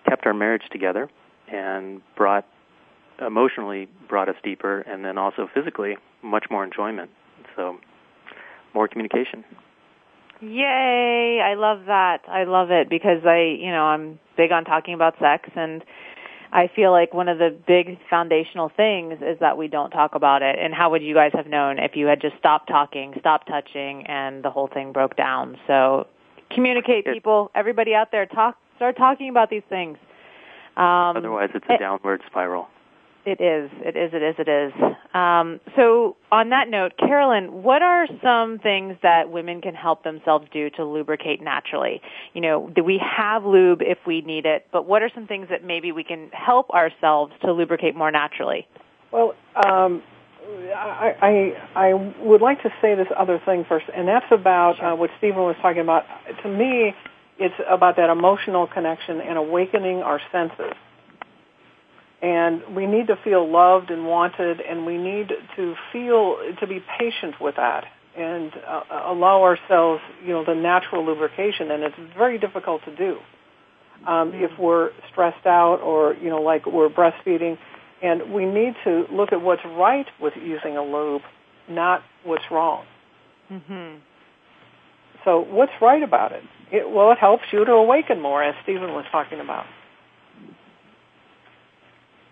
[0.08, 1.10] kept our marriage together,
[1.48, 2.46] and brought
[3.20, 7.10] emotionally brought us deeper, and then also physically much more enjoyment.
[7.56, 7.78] So,
[8.74, 9.44] more communication.
[10.42, 11.40] Yay!
[11.44, 12.20] I love that.
[12.28, 15.84] I love it because I, you know, I'm big on talking about sex and
[16.54, 20.42] I feel like one of the big foundational things is that we don't talk about
[20.42, 20.58] it.
[20.60, 24.06] And how would you guys have known if you had just stopped talking, stopped touching,
[24.08, 25.58] and the whole thing broke down?
[25.66, 26.08] So
[26.54, 27.52] communicate, people.
[27.56, 28.58] Everybody out there, talk.
[28.76, 29.98] Start talking about these things.
[30.76, 32.68] Um, Otherwise, it's a it- downward spiral.
[33.24, 33.70] It is.
[33.86, 34.12] It is.
[34.14, 34.36] It is.
[34.40, 34.74] It is.
[35.14, 40.48] Um, so, on that note, Carolyn, what are some things that women can help themselves
[40.52, 42.02] do to lubricate naturally?
[42.34, 44.66] You know, do we have lube if we need it?
[44.72, 48.68] But what are some things that maybe we can help ourselves to lubricate more naturally?
[49.12, 50.02] Well, um,
[50.74, 51.94] I, I I
[52.24, 55.56] would like to say this other thing first, and that's about uh, what Stephen was
[55.62, 56.06] talking about.
[56.42, 56.96] To me,
[57.38, 60.74] it's about that emotional connection and awakening our senses.
[62.22, 66.84] And we need to feel loved and wanted, and we need to feel to be
[67.00, 71.72] patient with that and uh, allow ourselves, you know, the natural lubrication.
[71.72, 73.18] And it's very difficult to do
[74.06, 77.58] um, if we're stressed out or you know, like we're breastfeeding.
[78.04, 81.22] And we need to look at what's right with using a lube,
[81.70, 82.86] not what's wrong.
[83.52, 83.98] Mm-hmm.
[85.24, 86.44] So what's right about it?
[86.72, 86.90] it?
[86.90, 89.66] Well, it helps you to awaken more, as Stephen was talking about.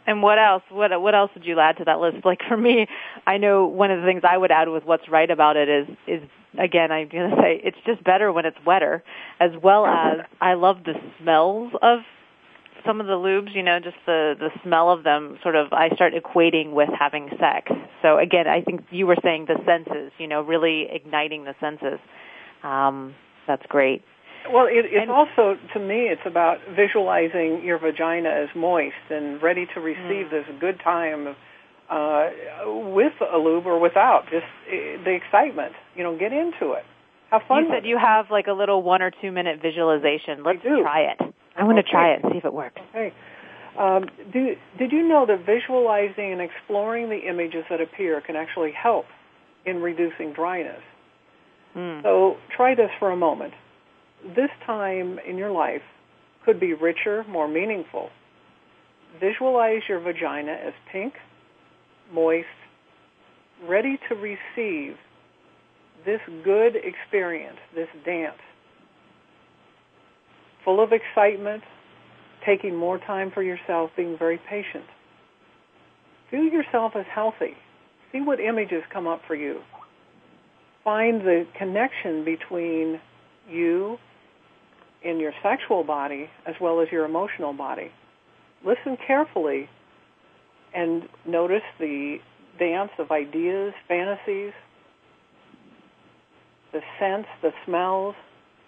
[0.10, 0.64] And what else?
[0.70, 2.26] What what else would you add to that list?
[2.26, 2.88] Like for me,
[3.28, 5.88] I know one of the things I would add with what's right about it is
[6.08, 6.24] is
[6.58, 9.04] again I'm going to say it's just better when it's wetter,
[9.40, 12.00] as well as I love the smells of
[12.84, 13.54] some of the lubes.
[13.54, 15.38] You know, just the the smell of them.
[15.44, 17.72] Sort of I start equating with having sex.
[18.02, 20.12] So again, I think you were saying the senses.
[20.18, 22.00] You know, really igniting the senses.
[22.64, 23.14] Um,
[23.46, 24.02] that's great.
[24.52, 29.66] Well, it, it's also, to me, it's about visualizing your vagina as moist and ready
[29.74, 31.36] to receive this good time
[31.90, 32.30] uh,
[32.94, 34.24] with a lube or without.
[34.32, 35.74] Just uh, the excitement.
[35.96, 36.84] You know, get into it.
[37.32, 37.64] Have fun.
[37.64, 40.44] You said you have like a little one or two minute visualization.
[40.44, 41.20] Let's try it.
[41.58, 42.82] I want to try it and see if it works.
[42.92, 43.14] Okay.
[43.78, 48.72] Um, do, did you know that visualizing and exploring the images that appear can actually
[48.72, 49.06] help
[49.66, 50.82] in reducing dryness?
[51.74, 52.02] Hmm.
[52.04, 53.54] So try this for a moment.
[54.24, 55.82] This time in your life
[56.46, 58.10] could be richer, more meaningful.
[59.20, 61.14] Visualize your vagina as pink,
[62.14, 62.48] moist,
[63.68, 64.96] ready to receive
[66.06, 68.38] this good experience, this dance.
[70.66, 71.64] Full of excitement,
[72.46, 74.86] taking more time for yourself, being very patient.
[76.30, 77.56] Feel yourself as healthy.
[78.12, 79.62] See what images come up for you.
[80.84, 83.00] Find the connection between
[83.50, 83.98] you
[85.04, 87.92] in your sexual body as well as your emotional body.
[88.66, 89.70] Listen carefully
[90.74, 92.18] and notice the
[92.60, 94.52] dance of ideas, fantasies,
[96.72, 98.16] the sense, the smells,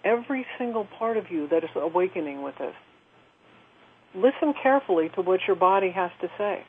[0.04, 2.74] every single part of you that is awakening with this.
[4.14, 6.64] Listen carefully to what your body has to say.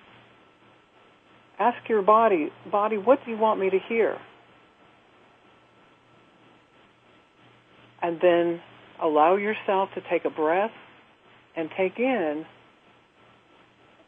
[1.59, 4.18] Ask your body, body, what do you want me to hear?
[8.01, 8.61] And then
[9.03, 10.71] allow yourself to take a breath
[11.55, 12.45] and take in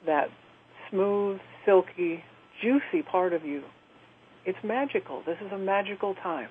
[0.05, 0.29] that
[0.89, 2.23] smooth, silky,
[2.61, 3.61] juicy part of you.
[4.45, 5.21] It's magical.
[5.25, 6.49] This is a magical time.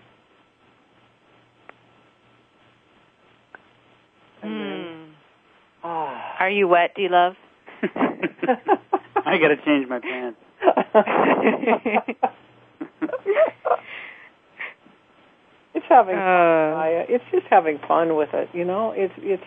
[4.45, 5.13] Mm.
[5.83, 6.37] Ah.
[6.41, 7.35] Are you wet, D Love?
[7.83, 10.39] I got to change my pants.
[15.85, 17.15] it's having uh, fun.
[17.15, 18.49] It's just having fun with it.
[18.53, 19.45] You know, it's it's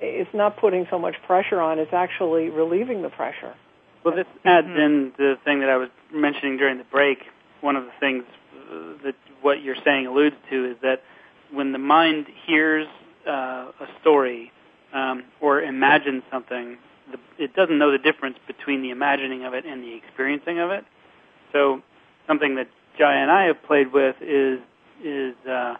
[0.00, 1.78] it's not putting so much pressure on.
[1.78, 3.54] It's actually relieving the pressure.
[4.04, 4.80] Well, this adds mm-hmm.
[4.80, 7.18] in the thing that I was mentioning during the break.
[7.60, 8.24] One of the things
[8.70, 11.02] uh, that what you're saying alludes to is that
[11.52, 12.88] when the mind hears
[13.26, 13.30] uh,
[13.80, 14.50] a story
[14.92, 16.78] um, or imagines something,
[17.12, 20.70] the, it doesn't know the difference between the imagining of it and the experiencing of
[20.70, 20.84] it.
[21.52, 21.82] So,
[22.26, 24.58] something that Jaiya and I have played with is
[25.04, 25.76] is uh,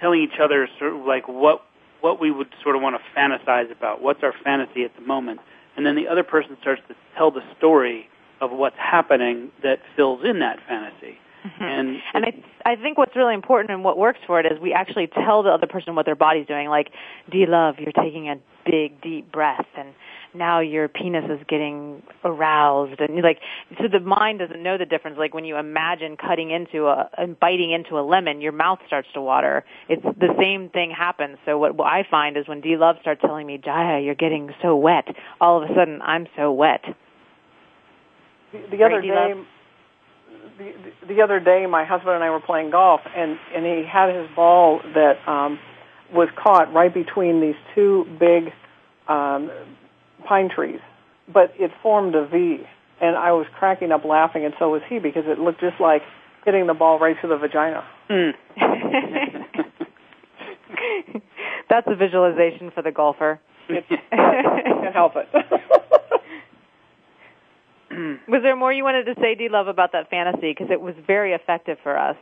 [0.00, 1.62] telling each other sort of like what
[2.00, 4.00] what we would sort of want to fantasize about.
[4.00, 5.40] What's our fantasy at the moment?
[5.76, 8.08] And then the other person starts to tell the story
[8.40, 11.18] of what's happening that fills in that fantasy.
[11.48, 11.62] Mm-hmm.
[11.62, 14.72] And, and I, I think what's really important and what works for it is we
[14.72, 16.68] actually tell the other person what their body's doing.
[16.68, 16.90] Like,
[17.30, 17.76] do you love?
[17.78, 18.36] You're taking a
[18.66, 19.94] big, deep breath, and
[20.34, 23.38] now your penis is getting aroused, and like,
[23.78, 25.16] so the mind doesn't know the difference.
[25.16, 29.08] Like when you imagine cutting into a and biting into a lemon, your mouth starts
[29.14, 29.64] to water.
[29.88, 31.38] It's the same thing happens.
[31.46, 34.50] So what, what I find is when D Love starts telling me, Jaiya, you're getting
[34.60, 35.06] so wet,
[35.40, 36.84] all of a sudden I'm so wet.
[38.52, 39.34] The, the other day
[40.58, 40.72] the,
[41.14, 44.28] the other day, my husband and I were playing golf, and and he had his
[44.34, 45.58] ball that um,
[46.12, 48.52] was caught right between these two big
[49.08, 49.50] um,
[50.26, 50.80] pine trees,
[51.32, 52.58] but it formed a V,
[53.00, 56.02] and I was cracking up laughing, and so was he because it looked just like
[56.44, 57.84] hitting the ball right to the vagina.
[58.10, 58.32] Mm.
[61.70, 63.40] That's a visualization for the golfer.
[63.68, 65.28] Can't help it.
[68.28, 70.52] was there more you wanted to say, D Love, about that fantasy?
[70.52, 72.16] Because it was very effective for us.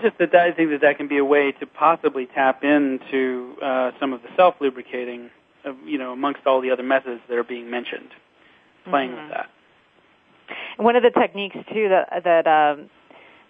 [0.00, 3.90] Just that I think that that can be a way to possibly tap into uh,
[4.00, 5.30] some of the self lubricating,
[5.64, 8.08] uh, you know, amongst all the other methods that are being mentioned.
[8.88, 9.28] Playing mm-hmm.
[9.28, 9.50] with that.
[10.78, 12.88] One of the techniques too that that um,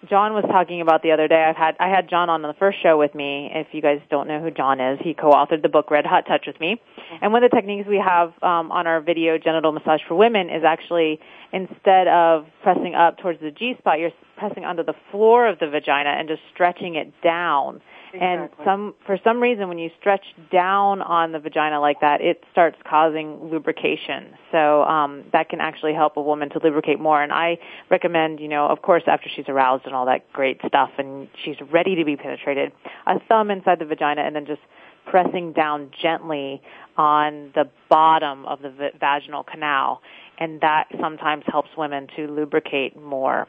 [0.09, 1.42] John was talking about the other day.
[1.42, 3.50] I've had I had John on the first show with me.
[3.52, 6.44] If you guys don't know who John is, he co-authored the book Red Hot Touch
[6.46, 6.80] with me.
[7.22, 10.50] And one of the techniques we have um, on our video genital massage for women
[10.50, 11.20] is actually
[11.52, 15.68] instead of pressing up towards the G spot, you're pressing onto the floor of the
[15.68, 17.80] vagina and just stretching it down.
[18.20, 22.42] And some, for some reason, when you stretch down on the vagina like that, it
[22.52, 24.34] starts causing lubrication.
[24.52, 27.22] So um, that can actually help a woman to lubricate more.
[27.22, 27.58] And I
[27.90, 31.56] recommend, you know, of course, after she's aroused and all that great stuff, and she's
[31.72, 32.72] ready to be penetrated,
[33.06, 34.62] a thumb inside the vagina, and then just
[35.06, 36.62] pressing down gently
[36.96, 40.00] on the bottom of the v- vaginal canal,
[40.38, 43.46] and that sometimes helps women to lubricate more.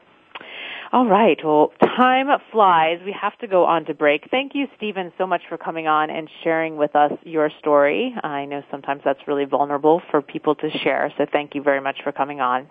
[0.92, 1.38] All right.
[1.42, 3.00] Well, time flies.
[3.04, 4.28] We have to go on to break.
[4.30, 8.14] Thank you, Stephen, so much for coming on and sharing with us your story.
[8.22, 11.98] I know sometimes that's really vulnerable for people to share, so thank you very much
[12.04, 12.68] for coming on.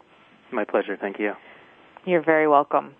[0.51, 0.97] My pleasure.
[0.99, 1.33] Thank you.
[2.05, 2.93] You're very welcome.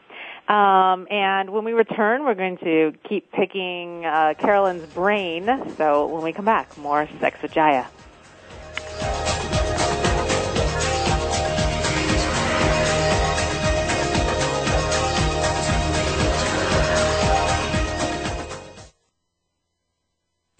[0.47, 5.47] Um, and when we return, we're going to keep picking uh, Carolyn's brain.
[5.77, 7.87] So when we come back, more Sex with Jaiya.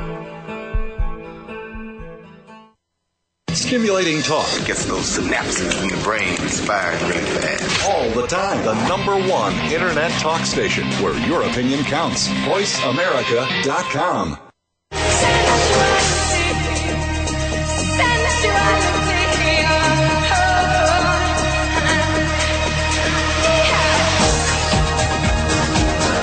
[3.71, 4.49] Stimulating talk.
[4.65, 7.89] Gets those synapses in the brain firing really fast.
[7.89, 8.61] All the time.
[8.65, 12.27] The number one internet talk station where your opinion counts.
[12.27, 14.37] VoiceAmerica.com.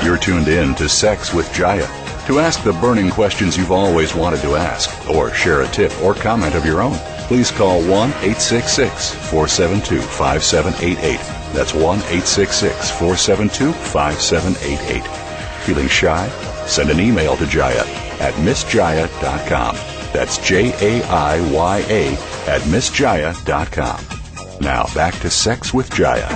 [0.05, 1.89] You're tuned in to Sex with Jaiya.
[2.27, 6.13] To ask the burning questions you've always wanted to ask, or share a tip or
[6.13, 6.99] comment of your own,
[7.29, 11.19] please call 1 866 472 5788.
[11.55, 15.05] That's 1 866 472 5788.
[15.65, 16.29] Feeling shy?
[16.67, 17.87] Send an email to Jaiya
[18.21, 19.77] at missjaiya.com.
[20.13, 22.13] That's J A I Y A
[22.51, 24.61] at missjaiya.com.
[24.61, 26.29] Now back to Sex with Jaiya.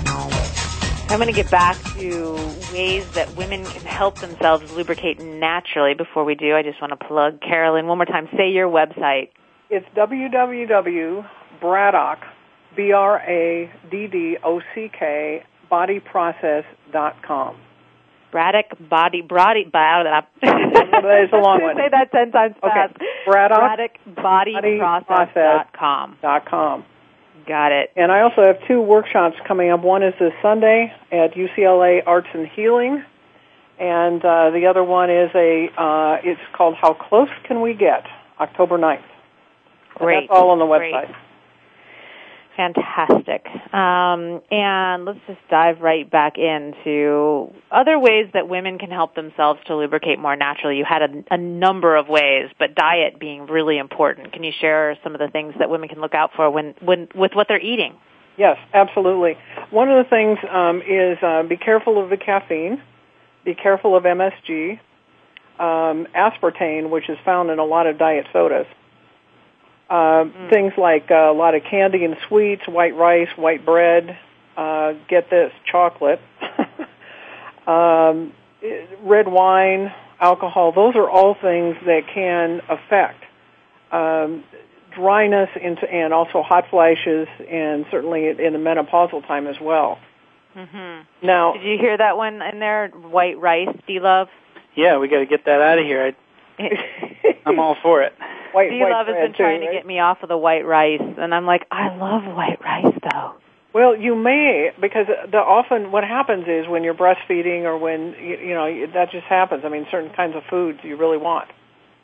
[1.11, 2.35] I'm going to get back to
[2.73, 5.95] ways that women can help themselves lubricate naturally.
[5.95, 8.29] Before we do, I just want to plug Carolyn one more time.
[8.37, 9.29] Say your website.
[9.75, 12.19] It's www.braddock,
[12.77, 13.83] B-R-A-D-D-O-C-K,
[15.71, 17.57] bodyprocess.com.
[18.31, 20.11] Braddock Body Body Body.
[20.43, 21.77] It's a long one.
[21.77, 22.97] Say that ten times fast.
[22.97, 23.07] Okay.
[23.27, 26.19] Braddock, Braddock Bodyprocess.com.
[26.21, 26.85] dot com.
[27.47, 27.93] Got it.
[27.97, 29.81] And I also have two workshops coming up.
[29.83, 33.03] One is this Sunday at UCLA Arts and Healing,
[33.79, 35.71] and uh, the other one is a.
[35.79, 38.05] Uh, it's called How Close Can We Get?
[38.39, 39.05] October 9th.
[39.95, 40.29] Great.
[40.29, 40.95] That's all on the Great.
[40.95, 41.15] website.
[42.57, 43.47] Fantastic.
[43.73, 49.59] Um, and let's just dive right back into other ways that women can help themselves
[49.67, 50.77] to lubricate more naturally.
[50.77, 54.33] You had a, a number of ways, but diet being really important.
[54.33, 57.09] Can you share some of the things that women can look out for when, when
[57.15, 57.95] with what they're eating?
[58.37, 59.37] Yes, absolutely.
[59.71, 62.83] One of the things um, is uh, be careful of the caffeine,
[63.45, 64.79] be careful of MSG,
[65.59, 68.67] um, aspartame, which is found in a lot of diet sodas.
[69.93, 74.19] Uh, Things like uh, a lot of candy and sweets, white rice, white bread.
[74.57, 76.21] Uh, get this, chocolate,
[77.67, 78.33] um,
[79.03, 80.73] red wine, alcohol.
[80.73, 83.23] Those are all things that can affect
[83.91, 84.45] um,
[84.95, 89.99] dryness into, and also hot flashes, and certainly in the menopausal time as well.
[90.57, 91.27] Mm-hmm.
[91.27, 92.89] Now, Did you hear that one in there?
[92.89, 94.29] White rice, D Love?
[94.75, 96.15] Yeah, we got to get that out of here.
[96.59, 96.69] I,
[97.47, 98.13] I'm all for it.
[98.53, 101.35] White, Love has been trying too, to get me off of the white rice, and
[101.35, 103.35] I'm like, I love white rice though.
[103.75, 108.37] Well, you may because the often what happens is when you're breastfeeding or when you,
[108.49, 109.63] you know that just happens.
[109.65, 111.49] I mean, certain kinds of foods you really want,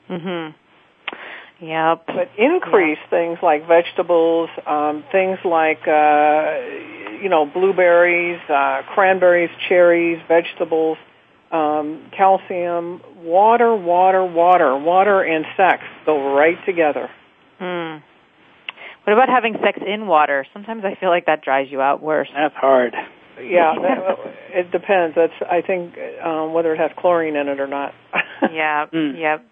[0.09, 0.55] Mhm.
[1.61, 2.05] Yep.
[2.07, 6.59] but increase things like vegetables, um, things like uh,
[7.20, 10.96] you know blueberries, uh, cranberries, cherries, vegetables,
[11.51, 17.09] um, calcium, water, water, water, water, and sex go right together.
[17.59, 18.03] Hmm.
[19.05, 20.46] What about having sex in water?
[20.53, 22.28] Sometimes I feel like that dries you out worse.
[22.34, 22.94] That's hard.
[23.40, 24.18] Yeah, that,
[24.51, 25.14] it depends.
[25.16, 27.94] That's I think um, whether it has chlorine in it or not.
[28.53, 28.86] yeah.
[28.92, 29.18] Mm.
[29.18, 29.44] Yep.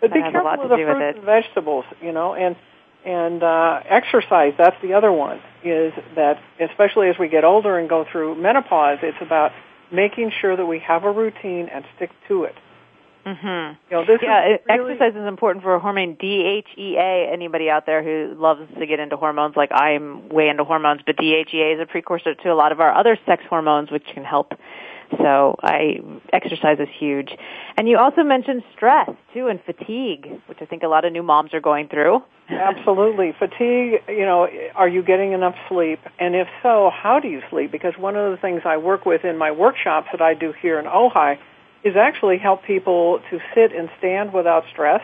[0.00, 1.16] But be That has a careful lot with to the do with it.
[1.16, 2.56] and vegetables, you know, and
[3.04, 4.54] and uh, exercise.
[4.56, 5.40] That's the other one.
[5.64, 9.52] Is that especially as we get older and go through menopause, it's about
[9.92, 12.54] making sure that we have a routine and stick to it.
[13.26, 13.76] Mm-hmm.
[13.90, 17.30] You know, this yeah, is really, exercise is important for hormone DHEA.
[17.30, 21.16] Anybody out there who loves to get into hormones, like I'm way into hormones, but
[21.16, 24.54] DHEA is a precursor to a lot of our other sex hormones, which can help.
[25.16, 26.00] So I
[26.32, 27.30] exercise is huge.
[27.76, 31.22] And you also mentioned stress too and fatigue, which I think a lot of new
[31.22, 32.22] moms are going through.
[32.50, 33.32] Absolutely.
[33.38, 36.00] Fatigue, you know, are you getting enough sleep?
[36.18, 37.70] And if so, how do you sleep?
[37.70, 40.78] Because one of the things I work with in my workshops that I do here
[40.78, 41.38] in Ojai
[41.84, 45.02] is actually help people to sit and stand without stress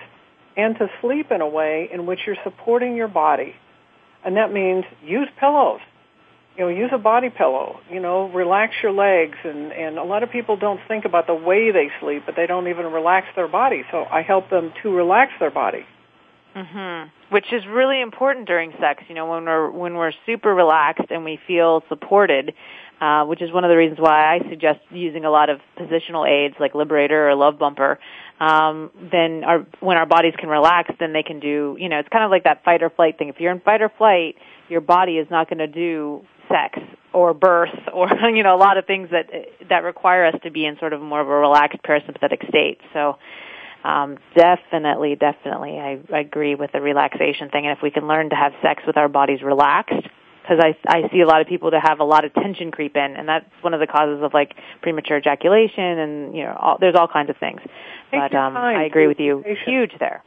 [0.57, 3.55] and to sleep in a way in which you're supporting your body.
[4.25, 5.81] And that means use pillows.
[6.57, 7.81] You know, use a body pillow.
[7.91, 9.37] You know, relax your legs.
[9.45, 12.47] And, and a lot of people don't think about the way they sleep, but they
[12.47, 13.83] don't even relax their body.
[13.91, 15.87] So I help them to relax their body.
[16.55, 17.11] Mhm.
[17.31, 19.03] Which is really important during sex.
[19.09, 22.55] You know, when we're when we're super relaxed and we feel supported,
[23.01, 26.29] uh, which is one of the reasons why I suggest using a lot of positional
[26.29, 27.99] aids like Liberator or Love Bumper.
[28.39, 31.77] Um, then our when our bodies can relax, then they can do.
[31.79, 33.29] You know, it's kind of like that fight or flight thing.
[33.31, 34.37] If you're in fight or flight,
[34.69, 36.25] your body is not going to do
[36.55, 36.79] sex
[37.13, 39.31] or birth or you know a lot of things that
[39.69, 42.81] that require us to be in sort of more of a relaxed parasympathetic state.
[42.93, 43.19] So
[43.85, 47.67] um, definitely, definitely, I, I agree with the relaxation thing.
[47.67, 50.09] And if we can learn to have sex with our bodies relaxed,
[50.43, 52.97] because I I see a lot of people that have a lot of tension creep
[52.97, 56.79] in, and that's one of the causes of like premature ejaculation, and you know, all,
[56.81, 57.61] there's all kinds of things.
[58.11, 58.57] Take but um.
[58.57, 59.43] I agree with you.
[59.45, 59.69] patient.
[59.69, 60.23] Huge there.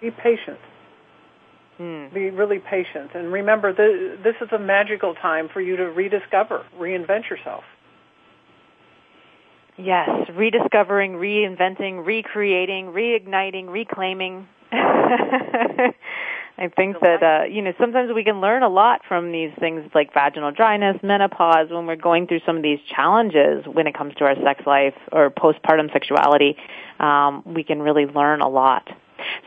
[0.00, 0.58] Be patient.
[1.80, 2.12] Hmm.
[2.12, 3.12] Be really patient.
[3.14, 7.64] And remember, th- this is a magical time for you to rediscover, reinvent yourself.
[9.78, 14.46] Yes, rediscovering, reinventing, recreating, reigniting, reclaiming.
[14.72, 19.90] I think that uh, you know sometimes we can learn a lot from these things
[19.94, 24.14] like vaginal dryness, menopause, when we're going through some of these challenges when it comes
[24.16, 26.58] to our sex life or postpartum sexuality.
[26.98, 28.86] Um, we can really learn a lot.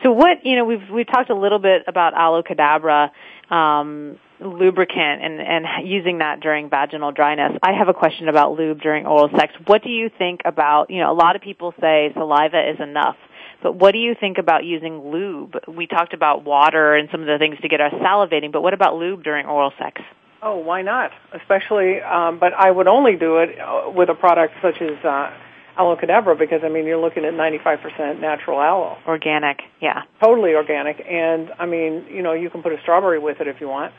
[0.02, 3.10] So what you know we've we've talked a little bit about aloe cadabra
[3.50, 7.52] um, lubricant and and using that during vaginal dryness.
[7.62, 9.52] I have a question about lube during oral sex.
[9.66, 13.16] What do you think about you know a lot of people say saliva is enough.
[13.62, 15.54] But what do you think about using lube?
[15.66, 18.74] We talked about water and some of the things to get us salivating, but what
[18.74, 20.02] about lube during oral sex?
[20.42, 21.12] Oh, why not?
[21.32, 25.32] Especially, um, but I would only do it uh, with a product such as uh,
[25.76, 30.02] aloe cadabra because I mean you're looking at 95% natural aloe, Organic, yeah.
[30.22, 33.60] totally organic, and I mean you know you can put a strawberry with it if
[33.60, 33.92] you want.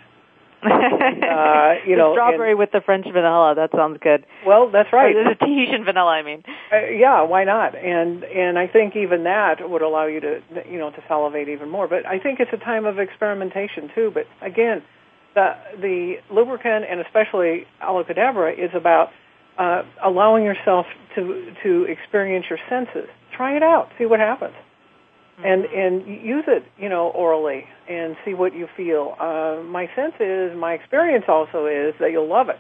[0.65, 3.53] uh, you know, strawberry with the French vanilla.
[3.55, 4.25] That sounds good.
[4.47, 5.13] Well, that's right.
[5.13, 6.11] The Tahitian vanilla.
[6.11, 6.43] I mean.
[6.73, 7.75] Uh, yeah, why not?
[7.75, 11.69] And and I think even that would allow you to you know to salivate even
[11.69, 11.87] more.
[11.87, 14.11] But I think it's a time of experimentation too.
[14.11, 14.81] But again,
[15.35, 19.09] the the lubricant and especially aloe cadabra is about
[19.57, 20.85] uh, allowing yourself
[21.15, 23.09] to to experience your senses.
[23.35, 23.89] Try it out.
[23.97, 24.53] See what happens.
[25.43, 29.15] And and use it, you know, orally and see what you feel.
[29.19, 32.59] Uh, my sense is, my experience also is that you'll love it.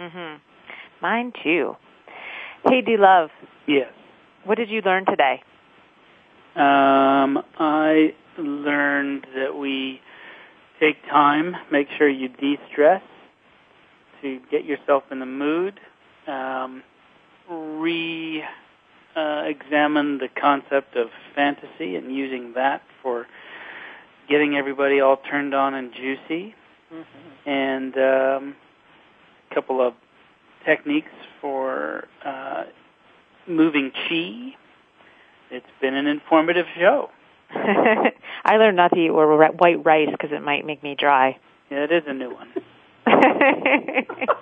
[0.00, 0.40] Mhm.
[1.00, 1.76] Mine too.
[2.68, 3.30] Hey, D Love,
[3.66, 3.88] Yes.
[4.44, 5.42] what did you learn today?
[6.56, 10.00] Um, I learned that we
[10.80, 13.02] take time, make sure you de-stress
[14.22, 15.80] to get yourself in the mood,
[16.26, 16.82] um,
[17.48, 18.42] re
[19.16, 23.26] uh, examine the concept of fantasy and using that for
[24.28, 26.54] getting everybody all turned on and juicy,
[27.46, 28.56] and um,
[29.50, 29.94] a couple of
[30.64, 31.10] techniques
[31.40, 32.64] for uh,
[33.46, 34.54] moving chi.
[35.50, 37.10] It's been an informative show.
[37.54, 41.36] I learned not to eat white rice because it might make me dry.
[41.70, 42.48] Yeah, it is a new one.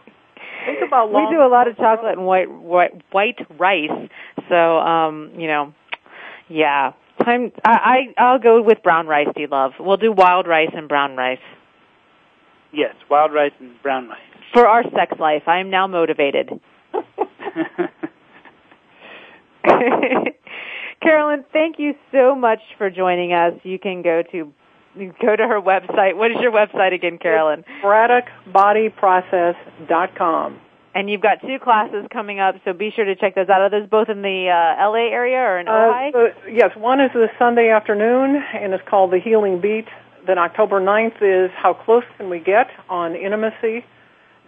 [0.70, 4.08] Think about we do a lot of chocolate and white white, white rice.
[4.48, 5.74] So, um, you know,
[6.48, 6.92] yeah.
[7.24, 9.72] Time I, I I'll go with brown rice, D love.
[9.78, 11.38] We'll do wild rice and brown rice.
[12.72, 14.20] Yes, wild rice and brown rice.
[14.52, 16.50] For our sex life, I am now motivated.
[21.02, 23.54] Carolyn, thank you so much for joining us.
[23.62, 24.52] You can go to
[24.96, 26.16] go to her website.
[26.16, 27.64] What is your website again, Carolyn?
[27.82, 30.60] BraddockBodyProcess.com.
[30.92, 33.60] And you've got two classes coming up, so be sure to check those out.
[33.60, 36.32] Are those both in the uh, LA area or in Uh, Ojai?
[36.50, 39.86] yes, one is this Sunday afternoon, and it's called The Healing Beat.
[40.26, 43.84] Then October 9th is How Close Can We Get on Intimacy,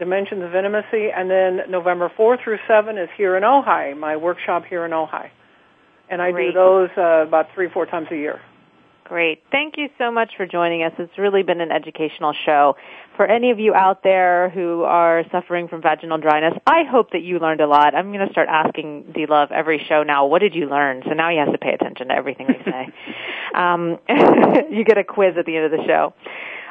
[0.01, 1.11] Dimensions of Intimacy.
[1.16, 5.30] And then November 4 through 7 is here in Ojai, my workshop here in Ojai.
[6.11, 6.49] And I Great.
[6.49, 8.40] do those uh, about three, four times a year.
[9.12, 9.42] Great.
[9.50, 10.92] Thank you so much for joining us.
[10.98, 12.76] It's really been an educational show.
[13.14, 17.20] For any of you out there who are suffering from vaginal dryness, I hope that
[17.20, 17.94] you learned a lot.
[17.94, 21.02] I'm going to start asking D Love every show now, what did you learn?
[21.04, 22.88] So now he has to pay attention to everything we say.
[23.54, 23.98] um,
[24.70, 26.14] you get a quiz at the end of the show.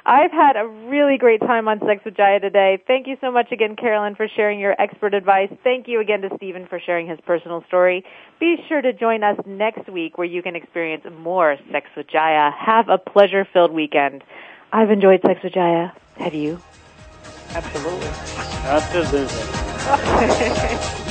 [0.06, 2.82] I've had a really great time on Sex with Jaiya today.
[2.88, 5.50] Thank you so much again, Carolyn, for sharing your expert advice.
[5.64, 8.04] Thank you again to Stephen for sharing his personal story.
[8.40, 12.52] Be sure to join us next week where you can experience more Sex with Jaiya.
[12.54, 14.24] Have a pleasure-filled weekend.
[14.74, 15.92] I've enjoyed Sex with Jaiya.
[16.18, 16.60] Have you?
[17.54, 18.08] Absolutely.
[18.64, 19.28] Absolutely.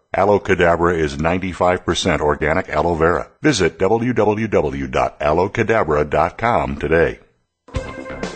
[0.13, 3.31] Aloe Cadabra is 95% organic aloe vera.
[3.41, 7.19] Visit www.aloecadabra.com today.